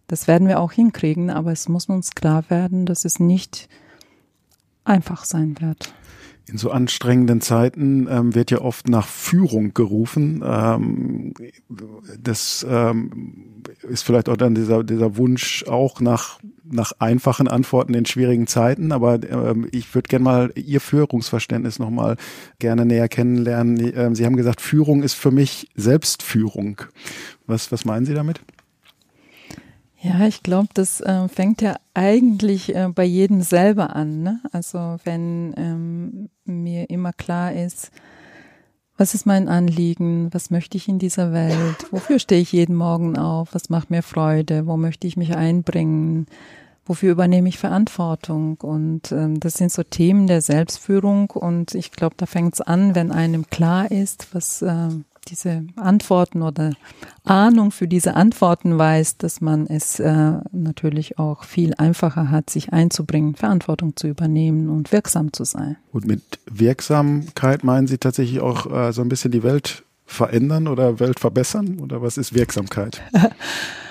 das 0.06 0.26
werden 0.26 0.48
wir 0.48 0.60
auch 0.60 0.72
hinkriegen, 0.72 1.30
aber 1.30 1.52
es 1.52 1.68
muss 1.68 1.86
uns 1.86 2.14
klar 2.14 2.44
werden, 2.48 2.86
dass 2.86 3.04
es 3.04 3.18
nicht 3.18 3.68
einfach 4.84 5.24
sein 5.24 5.56
wird. 5.60 5.92
In 6.48 6.56
so 6.56 6.70
anstrengenden 6.70 7.42
Zeiten 7.42 8.08
ähm, 8.10 8.34
wird 8.34 8.50
ja 8.50 8.62
oft 8.62 8.88
nach 8.88 9.06
Führung 9.06 9.74
gerufen. 9.74 10.42
Ähm, 10.44 11.34
das 12.18 12.66
ähm, 12.68 13.62
ist 13.82 14.02
vielleicht 14.02 14.30
auch 14.30 14.36
dann 14.36 14.54
dieser, 14.54 14.82
dieser 14.82 15.16
Wunsch 15.18 15.64
auch 15.68 16.00
nach, 16.00 16.40
nach 16.64 16.92
einfachen 17.00 17.48
Antworten 17.48 17.92
in 17.92 18.06
schwierigen 18.06 18.46
Zeiten. 18.46 18.92
Aber 18.92 19.20
ähm, 19.28 19.68
ich 19.72 19.94
würde 19.94 20.08
gerne 20.08 20.24
mal 20.24 20.52
Ihr 20.54 20.80
Führungsverständnis 20.80 21.78
nochmal 21.78 22.16
gerne 22.58 22.86
näher 22.86 23.08
kennenlernen. 23.08 23.92
Ähm, 23.94 24.14
Sie 24.14 24.24
haben 24.24 24.36
gesagt, 24.36 24.62
Führung 24.62 25.02
ist 25.02 25.14
für 25.14 25.30
mich 25.30 25.68
Selbstführung. 25.74 26.80
Was, 27.46 27.70
was 27.72 27.84
meinen 27.84 28.06
Sie 28.06 28.14
damit? 28.14 28.40
Ja, 30.00 30.26
ich 30.26 30.44
glaube, 30.44 30.68
das 30.74 31.00
äh, 31.00 31.28
fängt 31.28 31.60
ja 31.60 31.76
eigentlich 31.92 32.74
äh, 32.74 32.88
bei 32.94 33.04
jedem 33.04 33.42
selber 33.42 33.96
an. 33.96 34.22
Ne? 34.22 34.40
Also 34.52 34.96
wenn 35.04 35.54
ähm, 35.56 36.28
mir 36.44 36.88
immer 36.88 37.12
klar 37.12 37.52
ist, 37.52 37.90
was 38.96 39.14
ist 39.14 39.26
mein 39.26 39.48
Anliegen, 39.48 40.28
was 40.32 40.50
möchte 40.50 40.76
ich 40.76 40.88
in 40.88 40.98
dieser 40.98 41.32
Welt, 41.32 41.86
wofür 41.90 42.18
stehe 42.18 42.40
ich 42.40 42.52
jeden 42.52 42.74
Morgen 42.74 43.16
auf, 43.16 43.54
was 43.54 43.70
macht 43.70 43.90
mir 43.90 44.02
Freude, 44.02 44.66
wo 44.66 44.76
möchte 44.76 45.06
ich 45.06 45.16
mich 45.16 45.36
einbringen, 45.36 46.26
wofür 46.84 47.12
übernehme 47.12 47.48
ich 47.48 47.58
Verantwortung. 47.58 48.56
Und 48.60 49.10
ähm, 49.10 49.40
das 49.40 49.54
sind 49.54 49.72
so 49.72 49.82
Themen 49.82 50.28
der 50.28 50.42
Selbstführung 50.42 51.30
und 51.30 51.74
ich 51.74 51.90
glaube, 51.90 52.14
da 52.16 52.26
fängt 52.26 52.54
es 52.54 52.60
an, 52.60 52.94
wenn 52.94 53.10
einem 53.10 53.46
klar 53.50 53.90
ist, 53.90 54.32
was 54.32 54.62
äh, 54.62 54.90
diese 55.30 55.64
Antworten 55.76 56.42
oder 56.42 56.72
Ahnung 57.24 57.70
für 57.70 57.88
diese 57.88 58.14
Antworten 58.14 58.78
weiß, 58.78 59.18
dass 59.18 59.40
man 59.40 59.66
es 59.66 60.00
äh, 60.00 60.32
natürlich 60.52 61.18
auch 61.18 61.44
viel 61.44 61.74
einfacher 61.78 62.30
hat, 62.30 62.50
sich 62.50 62.72
einzubringen, 62.72 63.34
Verantwortung 63.34 63.96
zu 63.96 64.08
übernehmen 64.08 64.68
und 64.68 64.92
wirksam 64.92 65.32
zu 65.32 65.44
sein. 65.44 65.76
Und 65.92 66.06
mit 66.06 66.22
Wirksamkeit 66.46 67.64
meinen 67.64 67.86
Sie 67.86 67.98
tatsächlich 67.98 68.40
auch 68.40 68.70
äh, 68.70 68.92
so 68.92 69.02
ein 69.02 69.08
bisschen 69.08 69.30
die 69.30 69.42
Welt 69.42 69.84
verändern 70.08 70.66
oder 70.66 70.98
Welt 70.98 71.20
verbessern? 71.20 71.78
Oder 71.80 72.02
was 72.02 72.18
ist 72.18 72.34
Wirksamkeit? 72.34 73.02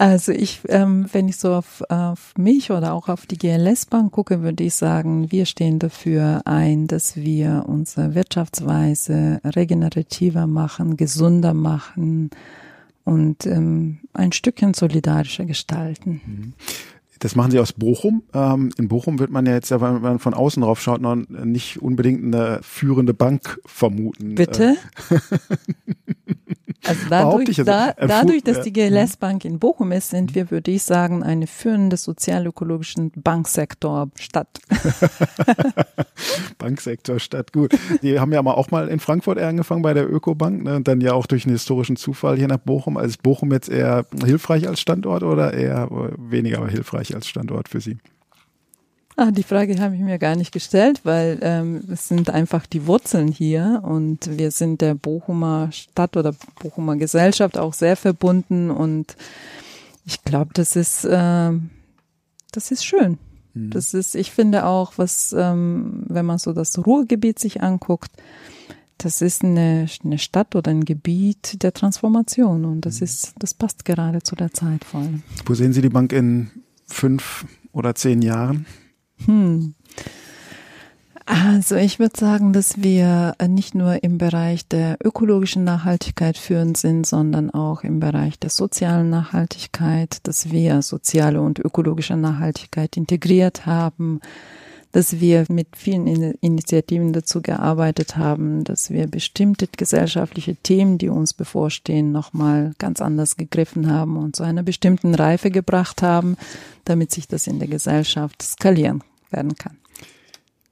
Also 0.00 0.32
ich, 0.32 0.60
ähm, 0.70 1.04
wenn 1.12 1.28
ich 1.28 1.36
so 1.36 1.52
auf, 1.52 1.82
auf 1.90 2.32
mich 2.38 2.70
oder 2.70 2.94
auch 2.94 3.10
auf 3.10 3.26
die 3.26 3.36
GLS-Bank 3.36 4.10
gucke, 4.12 4.40
würde 4.40 4.64
ich 4.64 4.74
sagen, 4.74 5.30
wir 5.30 5.44
stehen 5.44 5.78
dafür 5.78 6.40
ein, 6.46 6.86
dass 6.86 7.16
wir 7.16 7.64
unsere 7.66 8.14
Wirtschaftsweise 8.14 9.42
regenerativer 9.44 10.46
machen, 10.46 10.96
gesunder 10.96 11.52
machen 11.52 12.30
und 13.04 13.44
ähm, 13.44 13.98
ein 14.14 14.32
Stückchen 14.32 14.72
solidarischer 14.72 15.44
gestalten. 15.44 16.22
Mhm. 16.24 16.52
Das 17.18 17.36
machen 17.36 17.50
sie 17.50 17.58
aus 17.58 17.74
Bochum. 17.74 18.22
Ähm, 18.32 18.70
in 18.78 18.88
Bochum 18.88 19.18
wird 19.18 19.30
man 19.30 19.44
ja 19.44 19.52
jetzt, 19.52 19.70
wenn 19.70 20.00
man 20.00 20.18
von 20.18 20.32
außen 20.32 20.62
drauf 20.62 20.80
schaut, 20.80 21.02
noch 21.02 21.16
nicht 21.16 21.82
unbedingt 21.82 22.24
eine 22.24 22.60
führende 22.62 23.12
Bank 23.12 23.60
vermuten. 23.66 24.34
Bitte? 24.34 24.78
Also 26.86 27.06
dadurch, 27.10 27.56
da, 27.56 27.92
dadurch, 27.92 28.42
dass 28.42 28.62
die 28.62 28.72
GLS 28.72 29.16
Bank 29.16 29.44
in 29.44 29.58
Bochum 29.58 29.92
ist, 29.92 30.10
sind 30.10 30.34
wir, 30.34 30.50
würde 30.50 30.70
ich 30.70 30.82
sagen, 30.82 31.22
eine 31.22 31.46
führende 31.46 31.96
sozial-ökologischen 31.96 33.12
Banksektor 33.16 34.10
Stadt. 34.18 34.60
Banksektor 36.58 37.18
Stadt, 37.18 37.52
gut. 37.52 37.72
Die 38.02 38.18
haben 38.18 38.32
ja 38.32 38.42
mal 38.42 38.54
auch 38.54 38.70
mal 38.70 38.88
in 38.88 38.98
Frankfurt 38.98 39.38
angefangen 39.38 39.82
bei 39.82 39.92
der 39.92 40.10
Ökobank 40.10 40.64
ne, 40.64 40.76
und 40.76 40.88
dann 40.88 41.00
ja 41.00 41.12
auch 41.12 41.26
durch 41.26 41.44
einen 41.44 41.54
historischen 41.54 41.96
Zufall 41.96 42.36
hier 42.36 42.48
nach 42.48 42.58
Bochum. 42.58 42.96
Also 42.96 43.10
ist 43.10 43.22
Bochum 43.22 43.52
jetzt 43.52 43.68
eher 43.68 44.06
hilfreich 44.24 44.66
als 44.66 44.80
Standort 44.80 45.22
oder 45.22 45.52
eher 45.52 45.88
weniger 46.16 46.66
hilfreich 46.66 47.14
als 47.14 47.28
Standort 47.28 47.68
für 47.68 47.80
Sie? 47.80 47.98
Ah, 49.20 49.32
die 49.32 49.42
Frage 49.42 49.78
habe 49.80 49.94
ich 49.94 50.00
mir 50.00 50.18
gar 50.18 50.34
nicht 50.34 50.50
gestellt, 50.50 51.02
weil 51.04 51.38
ähm, 51.42 51.82
es 51.92 52.08
sind 52.08 52.30
einfach 52.30 52.64
die 52.64 52.86
Wurzeln 52.86 53.28
hier 53.28 53.82
und 53.84 54.38
wir 54.38 54.50
sind 54.50 54.80
der 54.80 54.94
Bochumer 54.94 55.70
Stadt 55.72 56.16
oder 56.16 56.34
Bochumer 56.58 56.96
Gesellschaft 56.96 57.58
auch 57.58 57.74
sehr 57.74 57.96
verbunden 57.96 58.70
und 58.70 59.16
ich 60.06 60.24
glaube, 60.24 60.52
das 60.54 60.74
ist 60.74 61.04
äh, 61.04 61.52
das 62.50 62.70
ist 62.70 62.82
schön. 62.82 63.18
Mhm. 63.52 63.68
Das 63.68 63.92
ist, 63.92 64.14
ich 64.14 64.30
finde 64.30 64.64
auch, 64.64 64.94
was, 64.96 65.34
ähm, 65.36 66.04
wenn 66.08 66.24
man 66.24 66.38
so 66.38 66.54
das 66.54 66.78
Ruhrgebiet 66.86 67.38
sich 67.38 67.62
anguckt, 67.62 68.12
das 68.96 69.20
ist 69.20 69.44
eine, 69.44 69.86
eine 70.02 70.18
Stadt 70.18 70.56
oder 70.56 70.70
ein 70.70 70.86
Gebiet 70.86 71.62
der 71.62 71.74
Transformation 71.74 72.64
und 72.64 72.86
das 72.86 73.00
mhm. 73.00 73.04
ist, 73.04 73.34
das 73.38 73.52
passt 73.52 73.84
gerade 73.84 74.22
zu 74.22 74.34
der 74.34 74.54
Zeit 74.54 74.82
vor 74.82 75.00
allem. 75.00 75.22
Wo 75.44 75.52
sehen 75.52 75.74
Sie 75.74 75.82
die 75.82 75.90
Bank 75.90 76.10
in 76.14 76.50
fünf 76.86 77.44
oder 77.72 77.94
zehn 77.94 78.22
Jahren? 78.22 78.64
Hm. 79.26 79.74
Also 81.32 81.76
ich 81.76 82.00
würde 82.00 82.18
sagen, 82.18 82.52
dass 82.52 82.82
wir 82.82 83.36
nicht 83.46 83.76
nur 83.76 84.02
im 84.02 84.18
Bereich 84.18 84.66
der 84.66 84.96
ökologischen 85.04 85.62
Nachhaltigkeit 85.62 86.36
führend 86.36 86.76
sind, 86.76 87.06
sondern 87.06 87.50
auch 87.50 87.84
im 87.84 88.00
Bereich 88.00 88.36
der 88.40 88.50
sozialen 88.50 89.10
Nachhaltigkeit, 89.10 90.18
dass 90.24 90.50
wir 90.50 90.82
soziale 90.82 91.40
und 91.40 91.60
ökologische 91.60 92.16
Nachhaltigkeit 92.16 92.96
integriert 92.96 93.64
haben, 93.64 94.20
dass 94.90 95.20
wir 95.20 95.44
mit 95.48 95.68
vielen 95.76 96.08
Initiativen 96.40 97.12
dazu 97.12 97.42
gearbeitet 97.42 98.16
haben, 98.16 98.64
dass 98.64 98.90
wir 98.90 99.06
bestimmte 99.06 99.68
gesellschaftliche 99.68 100.56
Themen, 100.56 100.98
die 100.98 101.10
uns 101.10 101.32
bevorstehen, 101.32 102.10
nochmal 102.10 102.72
ganz 102.78 103.00
anders 103.00 103.36
gegriffen 103.36 103.88
haben 103.88 104.16
und 104.16 104.34
zu 104.34 104.42
einer 104.42 104.64
bestimmten 104.64 105.14
Reife 105.14 105.52
gebracht 105.52 106.02
haben, 106.02 106.36
damit 106.84 107.12
sich 107.12 107.28
das 107.28 107.46
in 107.46 107.60
der 107.60 107.68
Gesellschaft 107.68 108.42
skalieren 108.42 109.04
werden 109.30 109.54
kann. 109.56 109.76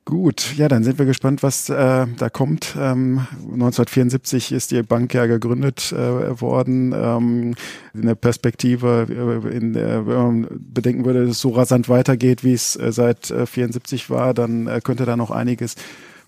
Gut, 0.08 0.54
ja, 0.56 0.68
dann 0.68 0.84
sind 0.84 0.98
wir 0.98 1.04
gespannt, 1.04 1.42
was 1.42 1.68
äh, 1.68 2.06
da 2.16 2.30
kommt. 2.30 2.74
Ähm, 2.80 3.26
1974 3.42 4.52
ist 4.52 4.70
die 4.70 4.82
Bank 4.82 5.12
ja 5.12 5.26
gegründet 5.26 5.92
äh, 5.92 6.40
worden. 6.40 6.94
Ähm, 6.96 7.54
in 7.92 8.06
der 8.06 8.14
Perspektive, 8.14 9.06
äh, 9.10 9.54
in 9.54 9.74
der, 9.74 10.06
wenn 10.06 10.16
man 10.16 10.46
bedenken 10.50 11.04
würde, 11.04 11.26
dass 11.26 11.32
es 11.32 11.40
so 11.42 11.50
rasant 11.50 11.90
weitergeht, 11.90 12.42
wie 12.42 12.54
es 12.54 12.74
äh, 12.74 12.90
seit 12.90 13.30
äh, 13.30 13.44
74 13.44 14.08
war, 14.08 14.32
dann 14.32 14.66
äh, 14.66 14.80
könnte 14.82 15.04
da 15.04 15.14
noch 15.14 15.30
einiges 15.30 15.74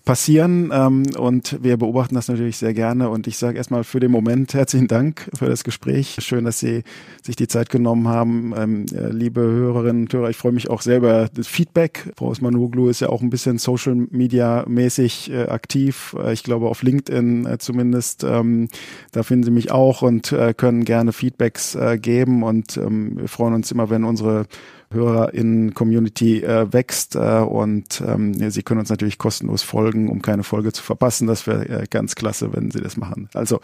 passieren. 0.05 0.71
Ähm, 0.73 1.03
und 1.17 1.61
wir 1.61 1.77
beobachten 1.77 2.15
das 2.15 2.27
natürlich 2.27 2.57
sehr 2.57 2.73
gerne. 2.73 3.09
Und 3.09 3.27
ich 3.27 3.37
sage 3.37 3.57
erstmal 3.57 3.83
für 3.83 3.99
den 3.99 4.11
Moment 4.11 4.53
herzlichen 4.53 4.87
Dank 4.87 5.29
für 5.33 5.47
das 5.47 5.63
Gespräch. 5.63 6.17
Schön, 6.19 6.45
dass 6.45 6.59
Sie 6.59 6.83
sich 7.23 7.35
die 7.35 7.47
Zeit 7.47 7.69
genommen 7.69 8.07
haben. 8.07 8.53
Ähm, 8.55 8.85
liebe 8.91 9.41
Hörerinnen 9.41 10.03
und 10.03 10.13
Hörer, 10.13 10.29
ich 10.29 10.37
freue 10.37 10.51
mich 10.51 10.69
auch 10.69 10.81
selber 10.81 11.29
das 11.33 11.47
Feedback. 11.47 12.11
Frau 12.17 12.27
Osmanoglu 12.27 12.89
ist 12.89 13.01
ja 13.01 13.09
auch 13.09 13.21
ein 13.21 13.29
bisschen 13.29 13.57
Social 13.57 13.95
Media 13.95 14.65
mäßig 14.67 15.31
äh, 15.31 15.47
aktiv. 15.47 16.15
Äh, 16.19 16.33
ich 16.33 16.43
glaube 16.43 16.67
auf 16.67 16.83
LinkedIn 16.83 17.45
äh, 17.45 17.57
zumindest. 17.57 18.23
Ähm, 18.23 18.69
da 19.11 19.23
finden 19.23 19.43
Sie 19.43 19.51
mich 19.51 19.71
auch 19.71 20.01
und 20.01 20.31
äh, 20.31 20.53
können 20.55 20.85
gerne 20.85 21.13
Feedbacks 21.13 21.75
äh, 21.75 21.97
geben. 21.97 22.43
Und 22.43 22.77
ähm, 22.77 23.17
wir 23.17 23.27
freuen 23.27 23.53
uns 23.53 23.71
immer, 23.71 23.89
wenn 23.89 24.03
unsere 24.03 24.45
HörerInnen-Community 24.91 26.43
äh, 26.43 26.71
wächst 26.71 27.15
äh, 27.15 27.39
und 27.39 28.01
ähm, 28.05 28.33
Sie 28.51 28.63
können 28.63 28.79
uns 28.79 28.89
natürlich 28.89 29.17
kostenlos 29.17 29.63
folgen, 29.63 30.09
um 30.09 30.21
keine 30.21 30.43
Folge 30.43 30.71
zu 30.71 30.83
verpassen. 30.83 31.27
Das 31.27 31.47
wäre 31.47 31.67
äh, 31.67 31.87
ganz 31.89 32.15
klasse, 32.15 32.53
wenn 32.53 32.71
Sie 32.71 32.81
das 32.81 32.97
machen. 32.97 33.29
Also 33.33 33.59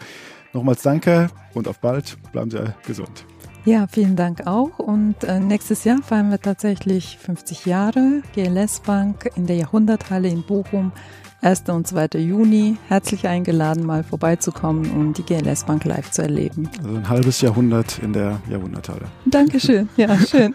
nochmals 0.52 0.82
danke 0.82 1.28
und 1.54 1.68
auf 1.68 1.78
bald. 1.80 2.16
Bleiben 2.32 2.50
Sie 2.50 2.62
gesund. 2.86 3.24
Ja, 3.64 3.86
vielen 3.86 4.16
Dank 4.16 4.46
auch. 4.46 4.78
Und 4.78 5.24
äh, 5.24 5.40
nächstes 5.40 5.84
Jahr 5.84 5.98
feiern 6.02 6.30
wir 6.30 6.40
tatsächlich 6.40 7.18
50 7.18 7.66
Jahre 7.66 8.22
GLS 8.34 8.80
Bank 8.80 9.30
in 9.36 9.46
der 9.46 9.56
Jahrhunderthalle 9.56 10.28
in 10.28 10.42
Bochum. 10.42 10.92
1. 11.40 11.68
und 11.68 11.86
2. 11.86 12.18
Juni. 12.18 12.76
Herzlich 12.88 13.28
eingeladen, 13.28 13.86
mal 13.86 14.02
vorbeizukommen 14.02 14.90
und 14.90 15.18
die 15.18 15.22
GLS 15.22 15.64
Bank 15.64 15.84
live 15.84 16.10
zu 16.10 16.22
erleben. 16.22 16.68
Also 16.78 16.96
ein 16.96 17.08
halbes 17.08 17.40
Jahrhundert 17.40 17.98
in 18.00 18.12
der 18.12 18.40
Jahrhunderthalle. 18.50 19.06
Dankeschön. 19.24 19.88
Ja, 19.96 20.16
schön. 20.18 20.52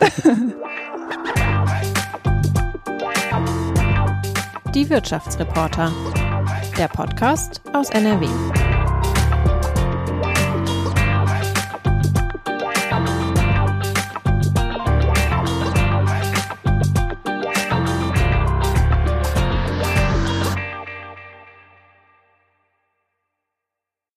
Die 4.75 4.89
Wirtschaftsreporter. 4.89 5.91
Der 6.77 6.87
Podcast 6.87 7.61
aus 7.73 7.89
NRW. 7.91 8.27